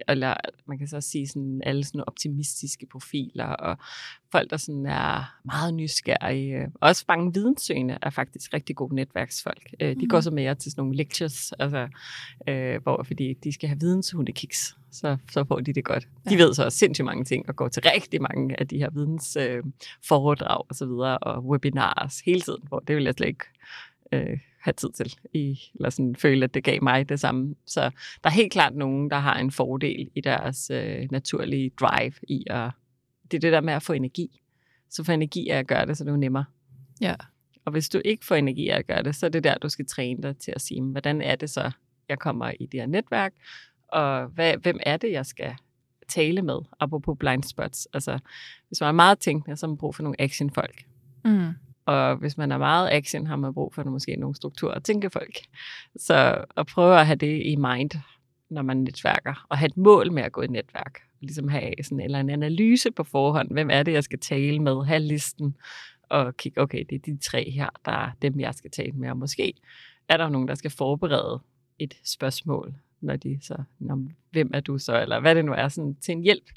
[0.08, 0.34] eller
[0.66, 3.78] man kan så også sige sådan alle sådan optimistiske profiler, og
[4.32, 6.72] folk, der sådan er meget nysgerrige.
[6.80, 9.70] Også mange videnssøgende er faktisk rigtig gode netværksfolk.
[9.72, 9.98] Mm.
[9.98, 10.22] De går mhm.
[10.22, 11.88] så mere til sådan nogle lectures, altså,
[12.48, 16.08] øh, hvor, fordi de skal have videnshundekiks, så, så får de det godt.
[16.28, 18.90] De ved så også sindssygt mange ting, og går til rigtig mange af de her
[18.90, 23.44] vidensforedrag øh, og så videre, og webinars hele tiden, hvor det vil jeg slet ikke
[24.12, 27.54] øh, have tid til, i, eller sådan føle, at det gav mig det samme.
[27.66, 27.80] Så
[28.24, 32.44] der er helt klart nogen, der har en fordel i deres øh, naturlige drive i
[32.46, 32.70] at,
[33.30, 34.40] det er det der med at få energi.
[34.90, 36.44] Så få energi af at gøre det, så det er nemmere.
[37.00, 37.14] Ja.
[37.64, 39.68] Og hvis du ikke får energi af at gøre det, så er det der, du
[39.68, 41.70] skal træne dig til at sige, hvordan er det så,
[42.08, 43.32] jeg kommer i det her netværk,
[43.88, 45.54] og hvad, hvem er det, jeg skal
[46.08, 47.88] tale med, apropos blind spots.
[47.92, 48.18] Altså,
[48.68, 50.84] hvis man er meget tænkende, så har man brug for nogle actionfolk.
[51.24, 51.52] Mm.
[51.86, 55.10] Og hvis man er meget action, har man brug for måske nogle strukturer at tænke
[55.10, 55.38] folk.
[55.96, 57.90] Så at prøve at have det i mind,
[58.50, 61.00] når man netværker, og have et mål med at gå i netværk.
[61.20, 63.50] Ligesom have sådan eller en analyse på forhånd.
[63.50, 64.84] Hvem er det, jeg skal tale med?
[64.84, 65.56] Have listen
[66.08, 69.10] og kigge, okay, det er de tre her, der er dem, jeg skal tale med.
[69.10, 69.54] Og måske
[70.08, 71.40] er der nogen, der skal forberede
[71.78, 73.56] et spørgsmål, når de så,
[74.30, 76.50] hvem er du så, eller hvad det nu er, sådan til en hjælp,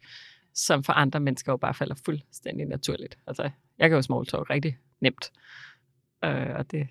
[0.53, 3.17] som for andre mennesker jo bare falder fuldstændig naturligt.
[3.27, 5.31] Altså, jeg kan jo small talk rigtig nemt.
[6.23, 6.87] Øh, og det,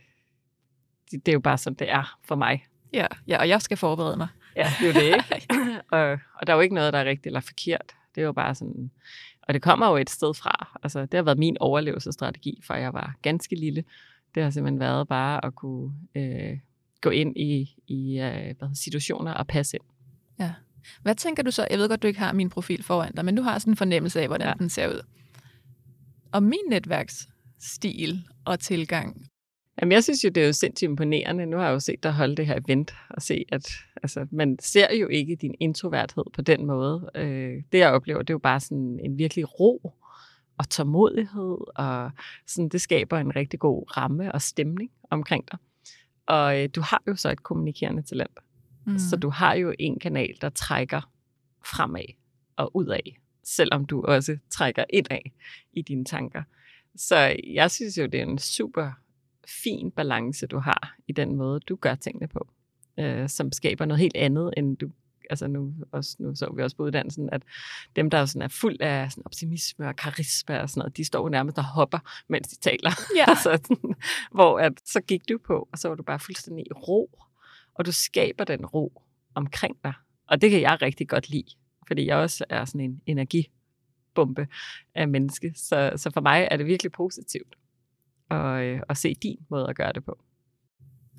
[1.11, 2.64] det, det er jo bare sådan, det er for mig.
[2.92, 4.29] Ja, ja og jeg skal forberede mig.
[4.57, 5.55] Ja, det er jo det, ikke?
[5.96, 7.94] og, og der er jo ikke noget, der er rigtigt eller forkert.
[8.14, 8.90] Det er jo bare sådan...
[9.42, 10.79] Og det kommer jo et sted fra.
[10.83, 13.85] Altså, det har været min overlevelsesstrategi, fra jeg var ganske lille.
[14.35, 16.59] Det har simpelthen været bare at kunne øh,
[17.01, 19.85] gå ind i, i øh, hvad, situationer og passe ind.
[20.38, 20.53] Ja.
[21.03, 21.66] Hvad tænker du så?
[21.71, 23.77] Jeg ved godt, du ikke har min profil foran dig, men du har sådan en
[23.77, 24.55] fornemmelse af, hvordan ja.
[24.59, 25.01] den ser ud.
[26.33, 27.29] Og min netværks
[27.61, 29.27] stil og tilgang?
[29.81, 31.47] Jamen, jeg synes jo, det er jo sindssygt imponerende.
[31.47, 33.68] Nu har jeg jo set dig holde det her event og se, at
[34.03, 37.11] altså, man ser jo ikke din introverthed på den måde.
[37.14, 39.92] Øh, det, jeg oplever, det er jo bare sådan en virkelig ro
[40.59, 42.11] og tålmodighed, og
[42.47, 45.59] sådan, det skaber en rigtig god ramme og stemning omkring dig.
[46.27, 48.38] Og øh, du har jo så et kommunikerende talent.
[48.87, 48.99] Mm.
[48.99, 51.11] Så du har jo en kanal, der trækker
[51.66, 52.05] fremad
[52.57, 53.12] og udad,
[53.45, 55.31] selvom du også trækker indad
[55.73, 56.42] i dine tanker.
[56.97, 58.90] Så jeg synes jo, det er en super
[59.62, 62.49] fin balance, du har i den måde, du gør tingene på,
[62.99, 64.90] øh, som skaber noget helt andet, end du
[65.31, 67.42] altså nu, også, nu så vi også på uddannelsen, at
[67.97, 71.29] dem, der sådan er fuld af sådan optimisme og karisma og sådan noget, de står
[71.29, 72.90] nærmest og hopper, mens de taler.
[73.16, 73.35] Ja.
[73.45, 73.77] så,
[74.33, 77.18] hvor at, så gik du på, og så var du bare fuldstændig i ro,
[77.75, 79.03] og du skaber den ro
[79.35, 79.93] omkring dig.
[80.27, 81.49] Og det kan jeg rigtig godt lide,
[81.87, 83.51] fordi jeg også er sådan en energi
[84.15, 84.47] bombe
[84.95, 85.53] af menneske.
[85.57, 87.57] Så, så for mig er det virkelig positivt
[88.31, 90.19] at, øh, at se din måde at gøre det på.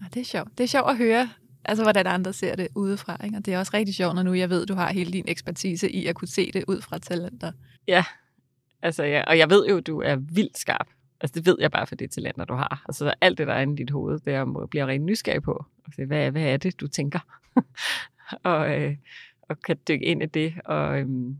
[0.01, 0.57] Ja, det er sjovt.
[0.57, 1.29] Det er sjovt at høre,
[1.65, 3.25] altså hvordan andre ser det udefra.
[3.25, 3.37] Ikke?
[3.37, 5.25] Og det er også rigtig sjovt, når nu jeg ved, at du har hele din
[5.27, 7.51] ekspertise i at kunne se det ud fra talenter.
[7.87, 8.03] Ja,
[8.81, 9.23] altså, ja.
[9.27, 10.87] og jeg ved jo, at du er vildt skarp.
[11.23, 12.83] Altså, det ved jeg bare for det talenter, du har.
[12.87, 15.41] Altså, alt det, der er inde i dit hoved, det er, øh, bliver rent nysgerrig
[15.41, 15.65] på.
[15.85, 17.19] Altså, hvad, hvad er det, du tænker?
[18.51, 18.95] og, øh,
[19.41, 20.53] og kan dykke ind i det.
[20.65, 21.37] Og, øhm,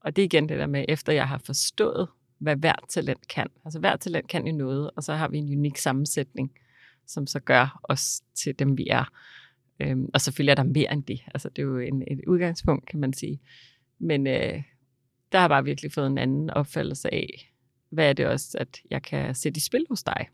[0.00, 3.46] og det er igen det der med, efter jeg har forstået, hvad hvert talent kan.
[3.64, 6.52] Altså hvert talent kan jo noget, og så har vi en unik sammensætning,
[7.06, 9.04] som så gør os til dem, vi er.
[9.80, 11.20] Øhm, og selvfølgelig er der mere end det.
[11.34, 13.40] Altså det er jo en, et udgangspunkt, kan man sige.
[13.98, 14.62] Men øh,
[15.32, 17.51] der har jeg bare virkelig fået en anden opfattelse af,
[17.92, 20.28] hvad er det også, at jeg kan sætte i spil hos dig.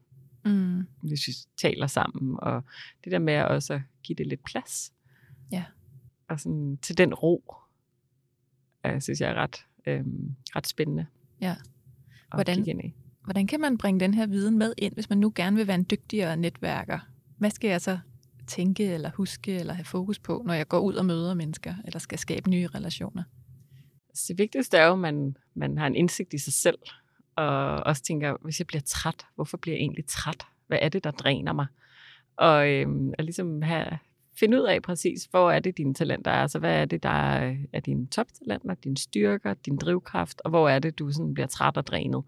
[0.45, 0.87] Mm.
[1.03, 2.65] Hvis vi taler sammen, og
[3.05, 4.93] det der med også at give det lidt plads.
[5.53, 5.65] Ja.
[6.29, 7.55] Og sådan til den ro,
[8.87, 10.05] øh, synes jeg er ret, øh,
[10.57, 11.07] ret spændende.
[11.41, 11.57] Ja.
[12.35, 12.93] Hvordan,
[13.25, 15.75] hvordan kan man bringe den her viden med ind, hvis man nu gerne vil være
[15.75, 16.99] en dygtigere netværker?
[17.39, 17.99] Hvad skal jeg så
[18.47, 21.99] tænke eller huske eller have fokus på, når jeg går ud og møder mennesker, eller
[21.99, 23.23] skal skabe nye relationer?
[24.29, 26.79] Det vigtigste er jo, at man, man har en indsigt i sig selv,
[27.39, 30.47] og også tænker, hvis jeg bliver træt, hvorfor bliver jeg egentlig træt?
[30.67, 31.67] Hvad er det, der dræner mig?
[32.37, 33.99] Og øhm, at ligesom have,
[34.41, 36.43] finde ud af præcis, hvor er det, dine talenter er.
[36.43, 40.69] Altså, hvad er det, der er, er dine toptalenter, dine styrker, din drivkraft, og hvor
[40.69, 42.23] er det, du sådan bliver træt og drænet.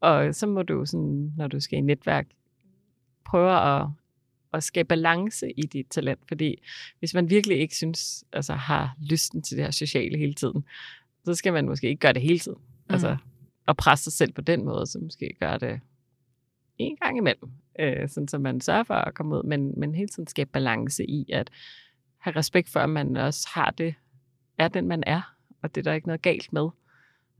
[0.00, 2.26] Og så må du, sådan, når du skal i netværk,
[3.24, 3.86] prøve at,
[4.52, 6.20] at skabe balance i dit talent.
[6.28, 6.62] Fordi
[6.98, 10.64] hvis man virkelig ikke synes, altså har lysten til det her sociale hele tiden,
[11.24, 12.58] så skal man måske ikke gøre det hele tiden.
[12.88, 13.12] Altså, mm.
[13.12, 13.35] Altså,
[13.68, 15.80] at presse sig selv på den måde, så måske gøre det
[16.78, 17.50] en gang imellem,
[17.80, 21.04] øh, sådan så man sørger for at komme ud, men, men hele tiden skabe balance
[21.04, 21.50] i at
[22.18, 23.94] have respekt for, at man også har det,
[24.58, 26.68] er den, man er, og det er der ikke noget galt med.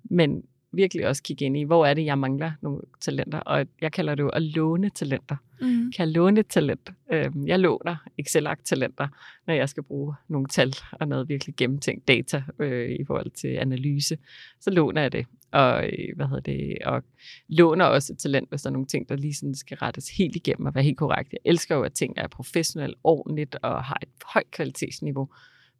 [0.04, 3.92] Men virkelig også kigge ind i, hvor er det, jeg mangler nogle talenter, og jeg
[3.92, 5.36] kalder det jo at låne talenter.
[5.60, 5.92] Mm.
[5.92, 6.92] Kan jeg låne et talent?
[7.12, 9.08] Øhm, jeg låner Excel-talenter,
[9.46, 13.48] når jeg skal bruge nogle tal og noget virkelig gennemtænkt data øh, i forhold til
[13.48, 14.18] analyse.
[14.60, 17.02] Så låner jeg det, og, øh, hvad hedder det, og
[17.48, 20.36] låner også et talent, hvis der er nogle ting, der lige sådan skal rettes helt
[20.36, 21.32] igennem og være helt korrekt.
[21.32, 25.28] Jeg elsker jo, at ting er professionelt, ordentligt og har et højt kvalitetsniveau,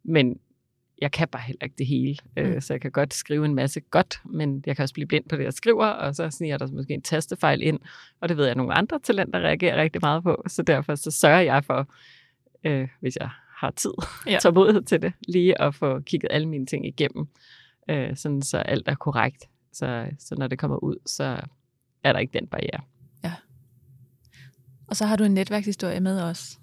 [0.03, 0.39] men
[1.01, 2.17] jeg kan bare heller ikke det hele.
[2.37, 2.61] Øh, mm.
[2.61, 5.35] Så jeg kan godt skrive en masse godt, men jeg kan også blive blind på
[5.35, 7.79] det, jeg skriver, og så sniger der måske en tastefejl ind,
[8.21, 11.11] og det ved jeg, at nogle andre talenter reagerer rigtig meget på, så derfor så
[11.11, 11.93] sørger jeg for,
[12.63, 13.93] øh, hvis jeg har tid,
[14.27, 14.37] ja.
[14.43, 17.27] tålmodighed til det, lige at få kigget alle mine ting igennem,
[17.89, 19.45] øh, sådan så alt er korrekt.
[19.77, 21.41] Så, så når det kommer ud, så
[22.03, 22.81] er der ikke den barriere.
[23.23, 23.33] Ja.
[24.87, 26.59] Og så har du en netværkshistorie med os.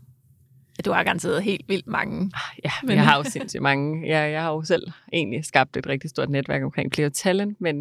[0.84, 2.30] Du har garanteret helt vildt mange.
[2.34, 2.96] Ah, ja, men...
[2.96, 4.08] jeg har jo sindssygt mange.
[4.08, 7.76] Jeg, jeg har jo selv egentlig skabt et rigtig stort netværk omkring Clear Talent, men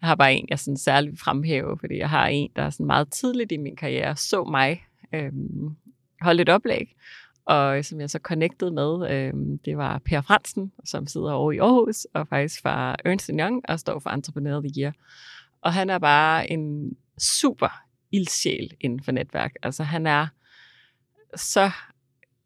[0.00, 2.86] jeg har bare en, jeg sådan særligt vil fremhæve, fordi jeg har en, der sådan
[2.86, 5.76] meget tidligt i min karriere så mig øhm,
[6.20, 6.96] holde et oplæg,
[7.46, 11.58] og som jeg så connected med, øh, det var Per Fransen, som sidder over i
[11.58, 14.92] Aarhus, og faktisk fra Ernst Young, og står for Entrepreneur of the Year.
[15.60, 17.82] Og han er bare en super
[18.12, 19.52] ildsjæl inden for netværk.
[19.62, 20.26] Altså han er
[21.36, 21.70] så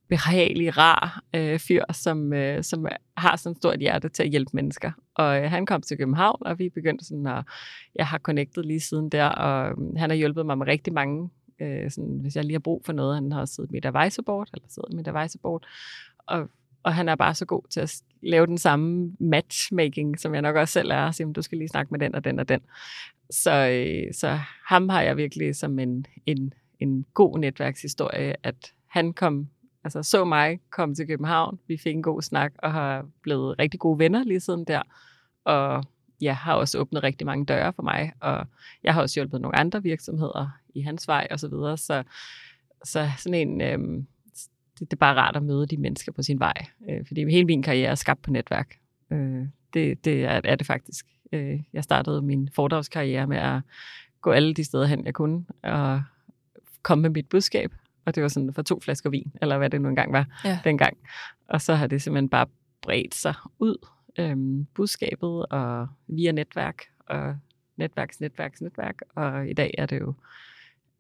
[0.09, 2.87] behagelig, rar øh, fyr, som, øh, som
[3.17, 4.93] har sådan et stort hjerte til at hjælpe mennesker.
[5.15, 7.45] Og øh, han kom til København, og vi begyndte sådan at,
[7.95, 11.31] jeg har connectet lige siden der, og øh, han har hjulpet mig med rigtig mange,
[11.61, 13.15] øh, sådan, hvis jeg lige har brug for noget.
[13.15, 15.67] Han har siddet med advisory board, eller siddet med advisory board,
[16.27, 16.49] og,
[16.83, 20.57] og han er bare så god til at lave den samme matchmaking, som jeg nok
[20.57, 22.61] også selv er, og sige, du skal lige snakke med den og den og den.
[23.31, 29.13] Så, øh, så ham har jeg virkelig som en, en, en god netværkshistorie, at han
[29.13, 29.49] kom
[29.85, 31.59] altså så mig komme til København.
[31.69, 34.83] Vi fik en god snak og har blevet rigtig gode venner lige siden der.
[35.45, 35.85] Og
[36.21, 38.47] jeg har også åbnet rigtig mange døre for mig, og
[38.85, 41.77] jeg har også hjulpet nogle andre virksomheder i hans vej og så videre.
[41.77, 42.03] Så,
[42.85, 44.07] så sådan en, øhm,
[44.79, 47.45] det, det er bare rart at møde de mennesker på sin vej, øh, fordi hele
[47.45, 48.77] min karriere er skabt på netværk.
[49.13, 51.07] Øh, det, det er, er det faktisk.
[51.33, 53.61] Øh, jeg startede min foredragskarriere med at
[54.21, 56.03] gå alle de steder hen, jeg kunne, og
[56.83, 57.73] komme med mit budskab,
[58.05, 60.59] og det var sådan for to flasker vin, eller hvad det nu engang var ja.
[60.65, 60.97] dengang.
[61.49, 62.47] Og så har det simpelthen bare
[62.83, 63.77] bredt sig ud,
[64.21, 67.37] øhm, budskabet, og via netværk, og
[67.77, 69.01] netværks, netværks, netværk.
[69.15, 70.15] Og i dag er det jo,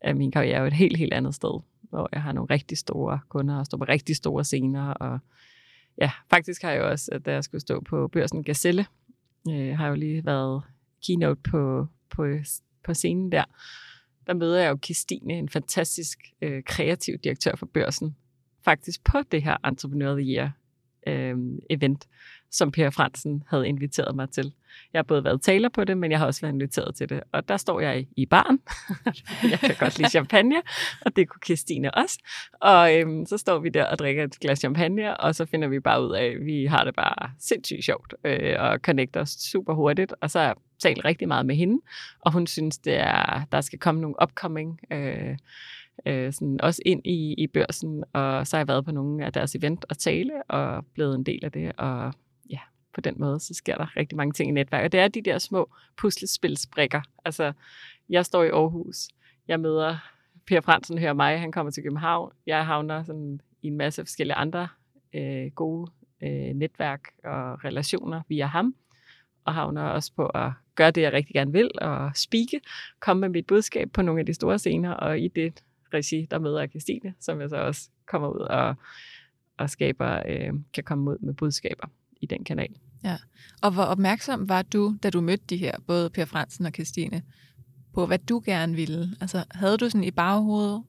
[0.00, 2.78] at min karriere er jo et helt, helt andet sted, hvor jeg har nogle rigtig
[2.78, 5.18] store kunder, og står på rigtig store scener, og
[5.98, 8.86] ja, faktisk har jeg jo også, da jeg skulle stå på børsen Gazelle,
[9.50, 10.62] øh, har jeg jo lige været
[11.06, 12.26] keynote på, på,
[12.84, 13.44] på scenen der,
[14.26, 18.16] der møder jeg jo Kirstine, en fantastisk øh, kreativ direktør for børsen,
[18.64, 20.50] faktisk på det her Entrepreneur of the Year
[21.06, 21.38] øh,
[21.70, 22.08] event,
[22.50, 24.52] som Per Fransen havde inviteret mig til.
[24.92, 27.20] Jeg har både været taler på det, men jeg har også været inviteret til det.
[27.32, 28.60] Og der står jeg i baren.
[29.50, 30.62] jeg kan godt lide champagne,
[31.06, 32.18] og det kunne Christine også.
[32.60, 35.80] Og øhm, så står vi der og drikker et glas champagne, og så finder vi
[35.80, 39.74] bare ud af, at vi har det bare sindssygt sjovt, øh, og connecter os super
[39.74, 40.14] hurtigt.
[40.20, 41.82] Og så har jeg talt rigtig meget med hende,
[42.20, 45.36] og hun synes, det er, der skal komme nogle upcoming øh,
[46.06, 49.32] øh, sådan også ind i, i børsen, og så har jeg været på nogle af
[49.32, 52.12] deres event og tale, og blevet en del af det, og
[52.94, 54.84] på den måde, så sker der rigtig mange ting i netværk.
[54.84, 57.00] Og det er de der små puslespilsbrikker.
[57.24, 57.52] Altså,
[58.08, 59.08] jeg står i Aarhus,
[59.48, 59.96] jeg møder
[60.46, 64.34] Per Fransen, hører mig, han kommer til København, jeg havner sådan i en masse forskellige
[64.34, 64.68] andre
[65.14, 65.90] øh, gode
[66.22, 68.74] øh, netværk og relationer via ham,
[69.44, 72.60] og havner også på at gøre det, jeg rigtig gerne vil, og speake,
[73.00, 75.62] komme med mit budskab på nogle af de store scener, og i det
[75.94, 78.74] regi, der møder jeg Christine, som jeg så også kommer ud og,
[79.58, 81.86] og skaber, øh, kan komme ud med budskaber
[82.20, 82.74] i den kanal.
[83.04, 83.16] Ja,
[83.62, 87.22] og hvor opmærksom var du, da du mødte de her, både Per Fransen og Christine,
[87.94, 89.16] på hvad du gerne ville?
[89.20, 90.82] Altså, havde du sådan i baghovedet,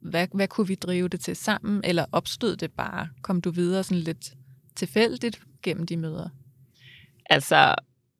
[0.00, 3.08] hvad, hvad kunne vi drive det til sammen, eller opstod det bare?
[3.22, 4.34] Kom du videre sådan lidt
[4.76, 6.28] tilfældigt gennem de møder?
[7.30, 7.74] Altså,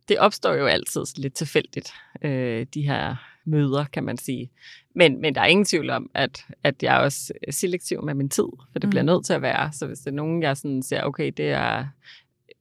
[0.09, 1.93] det opstår jo altid lidt tilfældigt,
[2.23, 4.51] øh, de her møder, kan man sige.
[4.95, 8.29] Men, men der er ingen tvivl om, at, at jeg er også selektiv med min
[8.29, 8.91] tid, for det mm.
[8.91, 9.73] bliver nødt til at være.
[9.73, 11.87] Så hvis det er nogen, jeg sådan siger, okay, det er...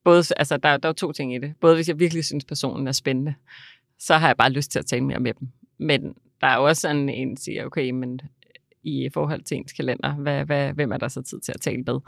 [0.06, 1.54] Både, altså, der, der er to ting i det.
[1.62, 3.36] Både hvis jeg virkelig synes, personen er spændende,
[4.00, 5.48] så har jeg bare lyst til at tale mere med dem.
[5.78, 8.30] Men der er jo også sådan en, der siger, okay, men øh,
[8.84, 11.84] i forhold til ens kalender, hvad, hvad, hvem er der så tid til at tale
[11.88, 12.00] med,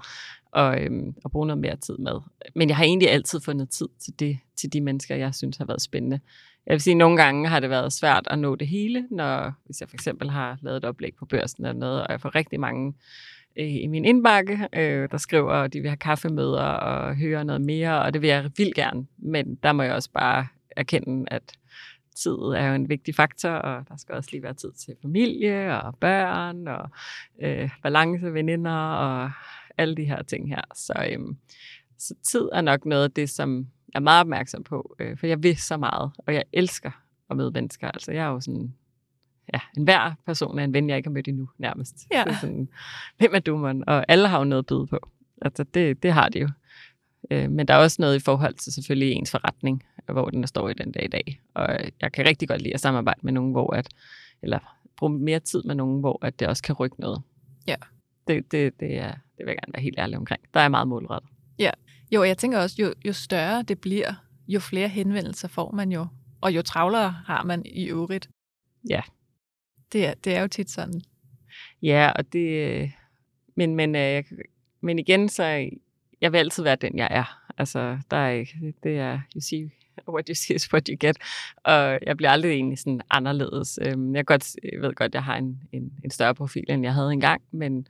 [0.51, 2.19] og, øhm, og bruge noget mere tid med.
[2.55, 5.65] Men jeg har egentlig altid fundet tid til, det, til de mennesker, jeg synes har
[5.65, 6.19] været spændende.
[6.65, 9.53] Jeg vil sige, at nogle gange har det været svært at nå det hele, når
[9.65, 12.35] hvis jeg for eksempel har lavet et oplæg på børsen eller noget, og jeg får
[12.35, 12.93] rigtig mange
[13.59, 17.61] øh, i min indbakke, øh, der skriver, at de vil have kaffemøder og høre noget
[17.61, 19.07] mere, og det vil jeg vildt gerne.
[19.17, 21.43] Men der må jeg også bare erkende, at
[22.15, 25.81] tid er jo en vigtig faktor, og der skal også lige være tid til familie
[25.81, 26.89] og børn og
[27.41, 29.31] øh, balance, veninder og
[29.77, 30.61] alle de her ting her.
[30.75, 31.35] Så, øh,
[31.99, 35.27] så tid er nok noget af det, som jeg er meget opmærksom på, øh, for
[35.27, 36.91] jeg vil så meget, og jeg elsker
[37.29, 37.87] at møde mennesker.
[37.87, 38.73] Altså jeg er jo sådan
[39.53, 41.95] ja, en hver person er en ven, jeg ikke har mødt endnu, nærmest.
[42.11, 42.23] Ja.
[42.27, 42.69] Så sådan,
[43.17, 43.83] hvem er du, man?
[43.87, 45.09] Og alle har jo noget at byde på.
[45.41, 46.49] Altså, det, det har de jo.
[47.31, 50.69] Øh, men der er også noget i forhold til selvfølgelig ens forretning, hvor den står
[50.69, 51.41] i den dag i dag.
[51.53, 53.89] Og jeg kan rigtig godt lide at samarbejde med nogen, hvor at,
[54.41, 54.59] eller
[54.97, 57.21] bruge mere tid med nogen, hvor at det også kan rykke noget.
[57.67, 57.75] Ja.
[58.27, 60.41] Det, det, det, er, det vil jeg gerne være helt ærlig omkring.
[60.53, 61.29] Der er meget målrettet.
[62.11, 64.13] Jo, jeg tænker også, jo, jo større det bliver,
[64.47, 66.07] jo flere henvendelser får man jo,
[66.41, 68.29] og jo travlere har man i øvrigt.
[68.89, 69.01] Ja.
[69.91, 71.01] Det er, det er jo tit sådan.
[71.81, 72.49] Ja, og det...
[72.49, 72.91] Øh,
[73.55, 74.23] men, men, øh, jeg
[74.81, 75.69] men igen, så
[76.21, 77.41] jeg vil altid være den, jeg er.
[77.57, 78.73] Altså, der er ikke...
[78.83, 79.19] Det er...
[79.35, 79.71] You see
[80.09, 81.17] what you see is what you get.
[81.63, 83.79] Og jeg bliver aldrig egentlig sådan anderledes.
[83.81, 86.93] Øhm, jeg, godt, jeg ved godt, jeg har en, en, en større profil, end jeg
[86.93, 87.87] havde engang, men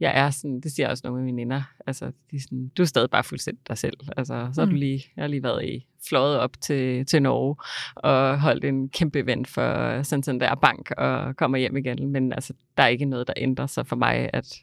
[0.00, 2.82] jeg er sådan, det siger også nogle af mine veninder, altså, de er sådan, du
[2.82, 3.96] er stadig bare fuldstændig dig selv.
[4.16, 4.78] Altså, så har du Mm.
[4.78, 7.56] lige, jeg har lige været i, fløjet op til, til Norge
[7.96, 12.08] og holdt en kæmpe event for Santander Bank og kommer hjem igen.
[12.08, 14.54] Men altså, der er ikke noget, der ændrer sig for mig, at,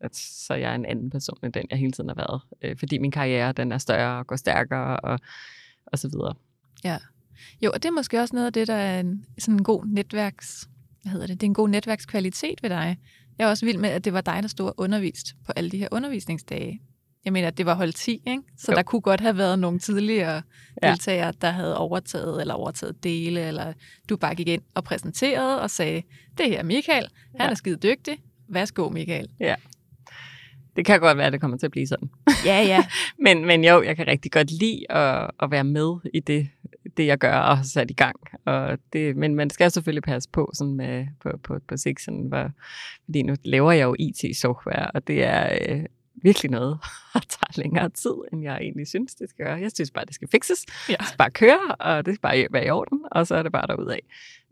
[0.00, 2.40] at så er jeg en anden person end den, jeg hele tiden har været.
[2.62, 5.18] Øh, fordi min karriere, den er større og går stærkere og,
[5.86, 6.34] og så videre.
[7.62, 9.86] Jo, og det er måske også noget af det, der er en, sådan en god
[9.86, 10.68] netværks...
[11.02, 11.40] Hvad hedder det?
[11.40, 12.98] Det er en god netværkskvalitet ved dig.
[13.38, 15.70] Jeg er også vild med, at det var dig, der stod og undervist på alle
[15.70, 16.80] de her undervisningsdage.
[17.24, 18.42] Jeg mener, at det var hold 10, ikke?
[18.58, 18.76] Så Jo.
[18.76, 20.42] der kunne godt have været nogle tidligere
[20.82, 20.90] Ja.
[20.90, 23.72] deltagere, der havde overtaget eller overtaget dele, eller
[24.08, 26.02] du bare gik ind og præsenterede og sagde,
[26.38, 27.06] det her er Michael,
[27.38, 27.50] han Ja.
[27.50, 28.18] er skide dygtig.
[28.48, 29.28] Værsgo, Michael.
[30.76, 32.10] Det kan godt være, at det kommer til at blive sådan.
[32.44, 32.84] Ja, ja.
[33.24, 36.48] Men, men jo, jeg kan rigtig godt lide at, at være med i det,
[36.96, 38.16] det, jeg gør og har sat i gang.
[38.44, 42.26] Og det, men man skal selvfølgelig passe på sådan med, på, på, på sigt, sådan,
[42.28, 42.50] hvor,
[43.04, 45.84] fordi nu laver jeg jo IT-software, og det er øh,
[46.22, 46.78] virkelig noget,
[47.14, 49.58] der tager længere tid, end jeg egentlig synes, det skal gøre.
[49.58, 50.66] Jeg synes bare, det skal fikses.
[50.88, 50.94] ja.
[50.98, 53.52] Det skal bare køre, og det skal bare være i orden, og så er det
[53.52, 53.98] bare derudad.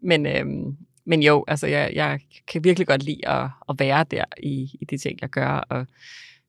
[0.03, 0.76] Men, øhm,
[1.07, 4.85] men jo, altså jeg, jeg kan virkelig godt lide at, at være der i, i
[4.85, 5.87] de ting, jeg gør, og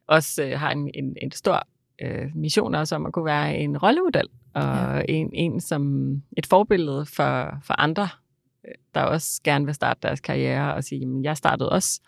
[0.07, 1.67] også øh, har en, en, en stor
[2.01, 5.01] øh, mission også om at kunne være en rollemodel, og ja.
[5.09, 8.07] en, en som et forbillede for, for andre,
[8.67, 12.01] øh, der også gerne vil starte deres karriere, og sige, jamen jeg startede også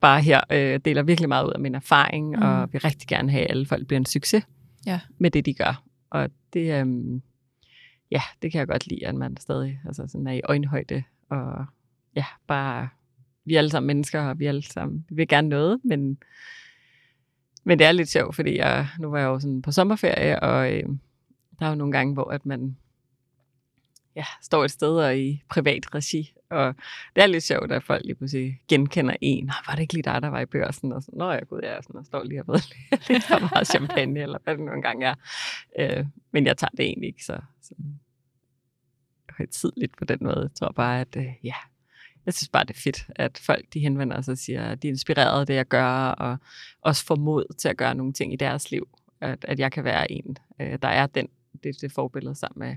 [0.00, 2.36] bare her, øh, deler virkelig meget ud af min erfaring, Mm.
[2.36, 2.42] mm.
[2.42, 4.44] og vil rigtig gerne have, at alle folk bliver en succes
[4.86, 5.00] Ja.
[5.18, 5.82] med det, de gør.
[6.10, 7.22] Og det, øhm,
[8.10, 11.64] ja, det kan jeg godt lide, at man stadig altså sådan er i øjenhøjde, og
[12.16, 12.88] ja, bare,
[13.44, 16.18] vi er alle sammen mennesker, og vi er alle sammen, vi vil gerne noget, men,
[17.64, 20.72] men det er lidt sjovt, fordi jeg, nu var jeg jo sådan på sommerferie, og
[20.72, 20.84] øh,
[21.58, 22.76] der er jo nogle gange, hvor at man
[24.16, 26.74] ja, står et sted og i privat regi, og
[27.16, 29.44] det er lidt sjovt, at folk lige pludselig genkender en.
[29.44, 30.92] Nå, var det ikke lige dig, der var i børsen?
[30.92, 32.60] Og sådan, Nå ja, gud, jeg er sådan, og står lige og ved
[33.08, 35.14] lidt for meget champagne, eller hvad det nu engang er.
[35.78, 38.00] Øh, men jeg tager det egentlig ikke så sådan,
[39.38, 40.40] højtidligt på den måde.
[40.40, 41.54] Jeg tror bare, at øh, ja,
[42.26, 44.88] jeg synes bare, det er fedt, at folk de henvender sig og siger, at de
[44.88, 46.38] er inspireret af det, jeg gør, og
[46.80, 48.88] også får mod til at gøre nogle ting i deres liv.
[49.20, 51.28] At, at jeg kan være en, øh, der er den,
[51.64, 52.76] det, det forbillede sammen med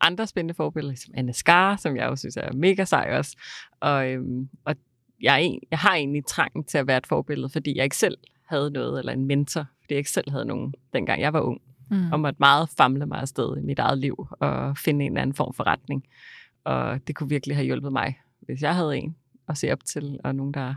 [0.00, 3.36] andre spændende forbilleder, som Anne Skar, som jeg jo synes er mega sej også.
[3.80, 4.76] Og, øhm, og
[5.20, 7.96] jeg, er en, jeg har egentlig trangen til at være et forbillede, fordi jeg ikke
[7.96, 11.40] selv havde noget, eller en mentor, fordi jeg ikke selv havde nogen, dengang jeg var
[11.40, 11.60] ung
[11.90, 12.12] Mm.
[12.12, 15.34] og måtte meget famle mig afsted i mit eget liv og finde en eller anden
[15.34, 16.04] form for retning.
[16.64, 19.16] Og det kunne virkelig have hjulpet mig, hvis jeg havde en
[19.48, 20.74] at se op til, og nogen, der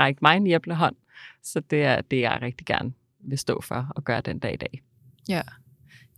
[0.00, 0.96] rækte mig en hjælpende hånd.
[1.42, 4.56] Så det er det, jeg rigtig gerne vil stå for og gøre den dag i
[4.56, 4.82] dag.
[5.28, 5.42] Ja.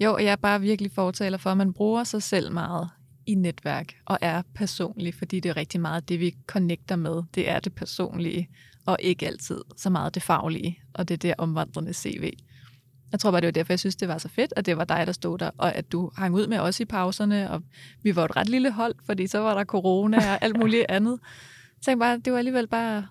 [0.05, 2.91] Jo, jeg er bare virkelig fortaler for, at man bruger sig selv meget
[3.27, 7.23] i netværk og er personlig, fordi det er rigtig meget det, vi connecter med.
[7.35, 8.49] Det er det personlige,
[8.87, 12.33] og ikke altid så meget det faglige, og det er der omvandrende CV.
[13.13, 14.85] Jeg tror bare, det var derfor, jeg synes, det var så fedt, at det var
[14.85, 17.63] dig, der stod der, og at du hang ud med os i pauserne, og
[18.03, 21.21] vi var et ret lille hold, fordi så var der corona og alt muligt andet.
[21.83, 23.07] Så jeg bare, det var alligevel bare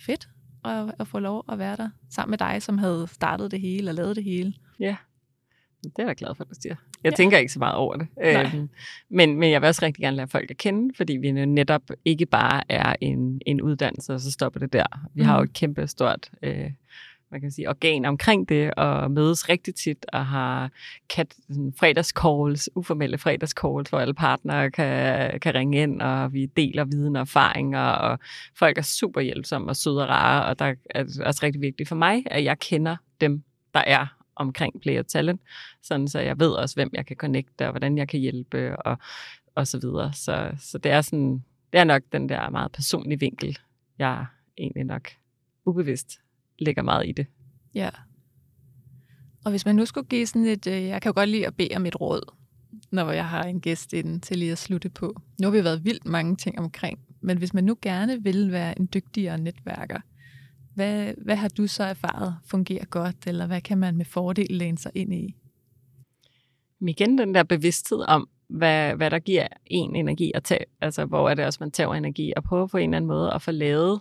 [0.00, 0.28] fedt
[0.64, 3.90] at, at få lov at være der sammen med dig, som havde startet det hele
[3.90, 4.54] og lavet det hele.
[4.80, 4.96] Ja,
[5.84, 6.74] det er jeg glad for, at du siger.
[7.04, 7.16] Jeg Ja.
[7.16, 8.06] tænker ikke så meget over det.
[8.16, 8.50] Nej.
[8.54, 8.68] Øhm,
[9.10, 12.26] men, men jeg vil også rigtig gerne lære folk at kende, fordi vi netop ikke
[12.26, 14.86] bare er en, en uddannelse, og så stopper det der.
[15.14, 15.44] Vi har jo Mhm.
[15.50, 16.70] et kæmpe stort øh,
[17.28, 20.70] hvad kan man sige, organ omkring det, og mødes rigtig tit, og har
[21.08, 26.84] kat, sådan, fredagscalls, uformelle fredagscalls, hvor alle partnere kan, kan ringe ind, og vi deler
[26.84, 28.18] viden og erfaringer, og
[28.58, 31.88] folk er super hjælpsomme og søde og rare, og der er det også rigtig vigtigt
[31.88, 33.42] for mig, at jeg kender dem,
[33.74, 34.06] der er
[34.40, 35.40] omkring Play Talent,
[35.82, 38.98] sådan så jeg ved også, hvem jeg kan connecte, og hvordan jeg kan hjælpe, og,
[39.54, 40.12] og så videre.
[40.12, 43.58] Så, så det er sådan, det er nok den der meget personlige vinkel,
[43.98, 44.26] jeg
[44.58, 45.08] egentlig nok
[45.64, 46.20] ubevidst
[46.58, 47.26] lægger meget i det.
[47.74, 47.90] Ja.
[49.44, 51.56] Og hvis man nu skulle give sådan et, øh, jeg kan jo godt lide at
[51.56, 52.34] bede om et råd,
[52.90, 55.22] når jeg har en gæst inden til lige at slutte på.
[55.40, 58.78] Nu har vi været vildt mange ting omkring, men hvis man nu gerne vil være
[58.78, 60.00] en dygtigere netværker,
[60.74, 64.78] hvad, hvad har du så erfaret fungerer godt, eller hvad kan man med fordel læne
[64.78, 65.36] sig ind i?
[66.88, 71.30] Igen den der bevidsthed om, hvad, hvad der giver en energi at tage, altså hvor
[71.30, 73.50] er det også, man tager energi, og prøve på en eller anden måde at få
[73.50, 74.00] lavet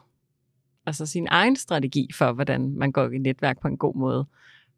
[0.85, 4.25] altså sin egen strategi for, hvordan man går i netværk på en god måde.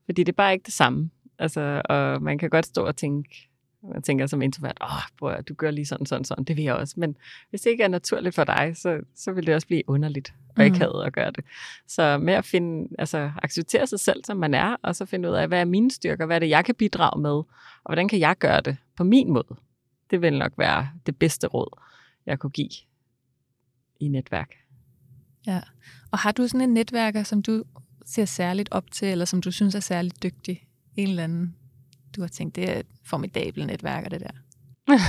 [0.06, 1.10] Fordi det er bare ikke det samme.
[1.40, 3.51] Altså, og man kan godt stå og tænke,
[3.94, 6.76] jeg tænker som introvert, åh, oh, du gør lige sådan, sådan, sådan, det vil jeg
[6.76, 6.94] også.
[6.98, 7.18] Men
[7.50, 10.66] hvis det ikke er naturligt for dig, så, så vil det også blive underligt og
[10.66, 11.02] ikke mm.
[11.06, 11.46] at gøre det.
[11.88, 15.34] Så med at finde, altså acceptere sig selv, som man er, og så finde ud
[15.34, 17.46] af, hvad er mine styrker, hvad er det, jeg kan bidrage med, og
[17.86, 19.56] hvordan kan jeg gøre det på min måde.
[20.10, 21.80] Det vil nok være det bedste råd,
[22.26, 22.70] jeg kunne give
[24.00, 24.54] i netværk.
[25.48, 25.62] Ja,
[26.12, 27.64] og har du sådan en netværker, som du
[28.06, 30.68] ser særligt op til, eller som du synes er særligt dygtig?
[30.96, 31.56] En eller anden,
[32.16, 34.32] du har tænkt, det er et formidabelt netværker, det der.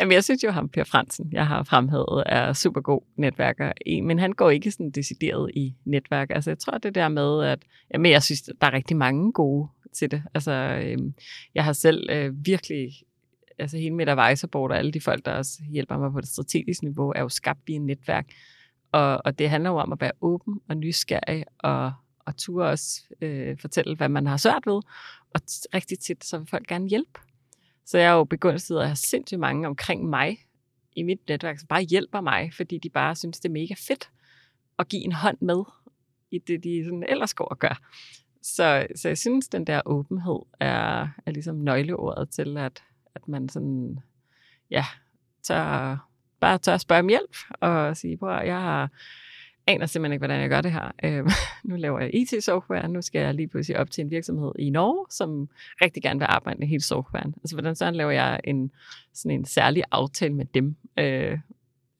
[0.00, 3.72] Jamen, jeg synes jo, ham Per Fransen, jeg har fremhævet, er super god netværker.
[4.02, 6.30] Men han går ikke sådan decideret i netværk.
[6.30, 7.58] Altså, jeg tror, det der med, at
[7.94, 10.22] jamen, jeg synes, der er rigtig mange gode til det.
[10.34, 10.52] Altså,
[10.84, 11.14] øhm,
[11.54, 12.88] jeg har selv øh, virkelig
[13.58, 16.84] altså hele mit advisorboard og alle de folk, der også hjælper mig på det strategiske
[16.84, 18.26] niveau, er jo skabt i et netværk.
[18.92, 21.92] Og, og det handler jo om at være åben og nysgerrig og,
[22.28, 24.80] og turde også øh, fortælle, hvad man har svært ved.
[25.34, 25.40] Og
[25.74, 27.20] rigtig tit, så vil folk gerne hjælpe.
[27.86, 30.38] Så jeg er jo begyndt at have sindssygt mange omkring mig
[30.96, 34.10] i mit netværk, som bare hjælper mig, fordi de bare synes, det er mega fedt
[34.78, 35.64] at give en hånd med
[36.30, 37.80] i det, de sådan ellers går og gør.
[38.42, 42.82] Så, så jeg synes, den der åbenhed er, er ligesom nøgleordet til, at,
[43.14, 44.00] at man sådan,
[44.70, 44.84] ja,
[45.42, 46.08] tør
[46.40, 48.90] bare tør at spørge om hjælp og sige, på, jeg har
[49.68, 50.92] aner simpelthen ikke, hvordan jeg gør det her.
[51.04, 51.30] Øh,
[51.70, 55.06] nu laver jeg IT-software, nu skal jeg lige pludselig op til en virksomhed i Norge,
[55.10, 55.48] som
[55.82, 57.34] rigtig gerne vil arbejde med hele softwaren.
[57.42, 58.70] Altså, hvordan så laver jeg en,
[59.14, 60.76] sådan en særlig aftale med dem?
[60.98, 61.38] Øh,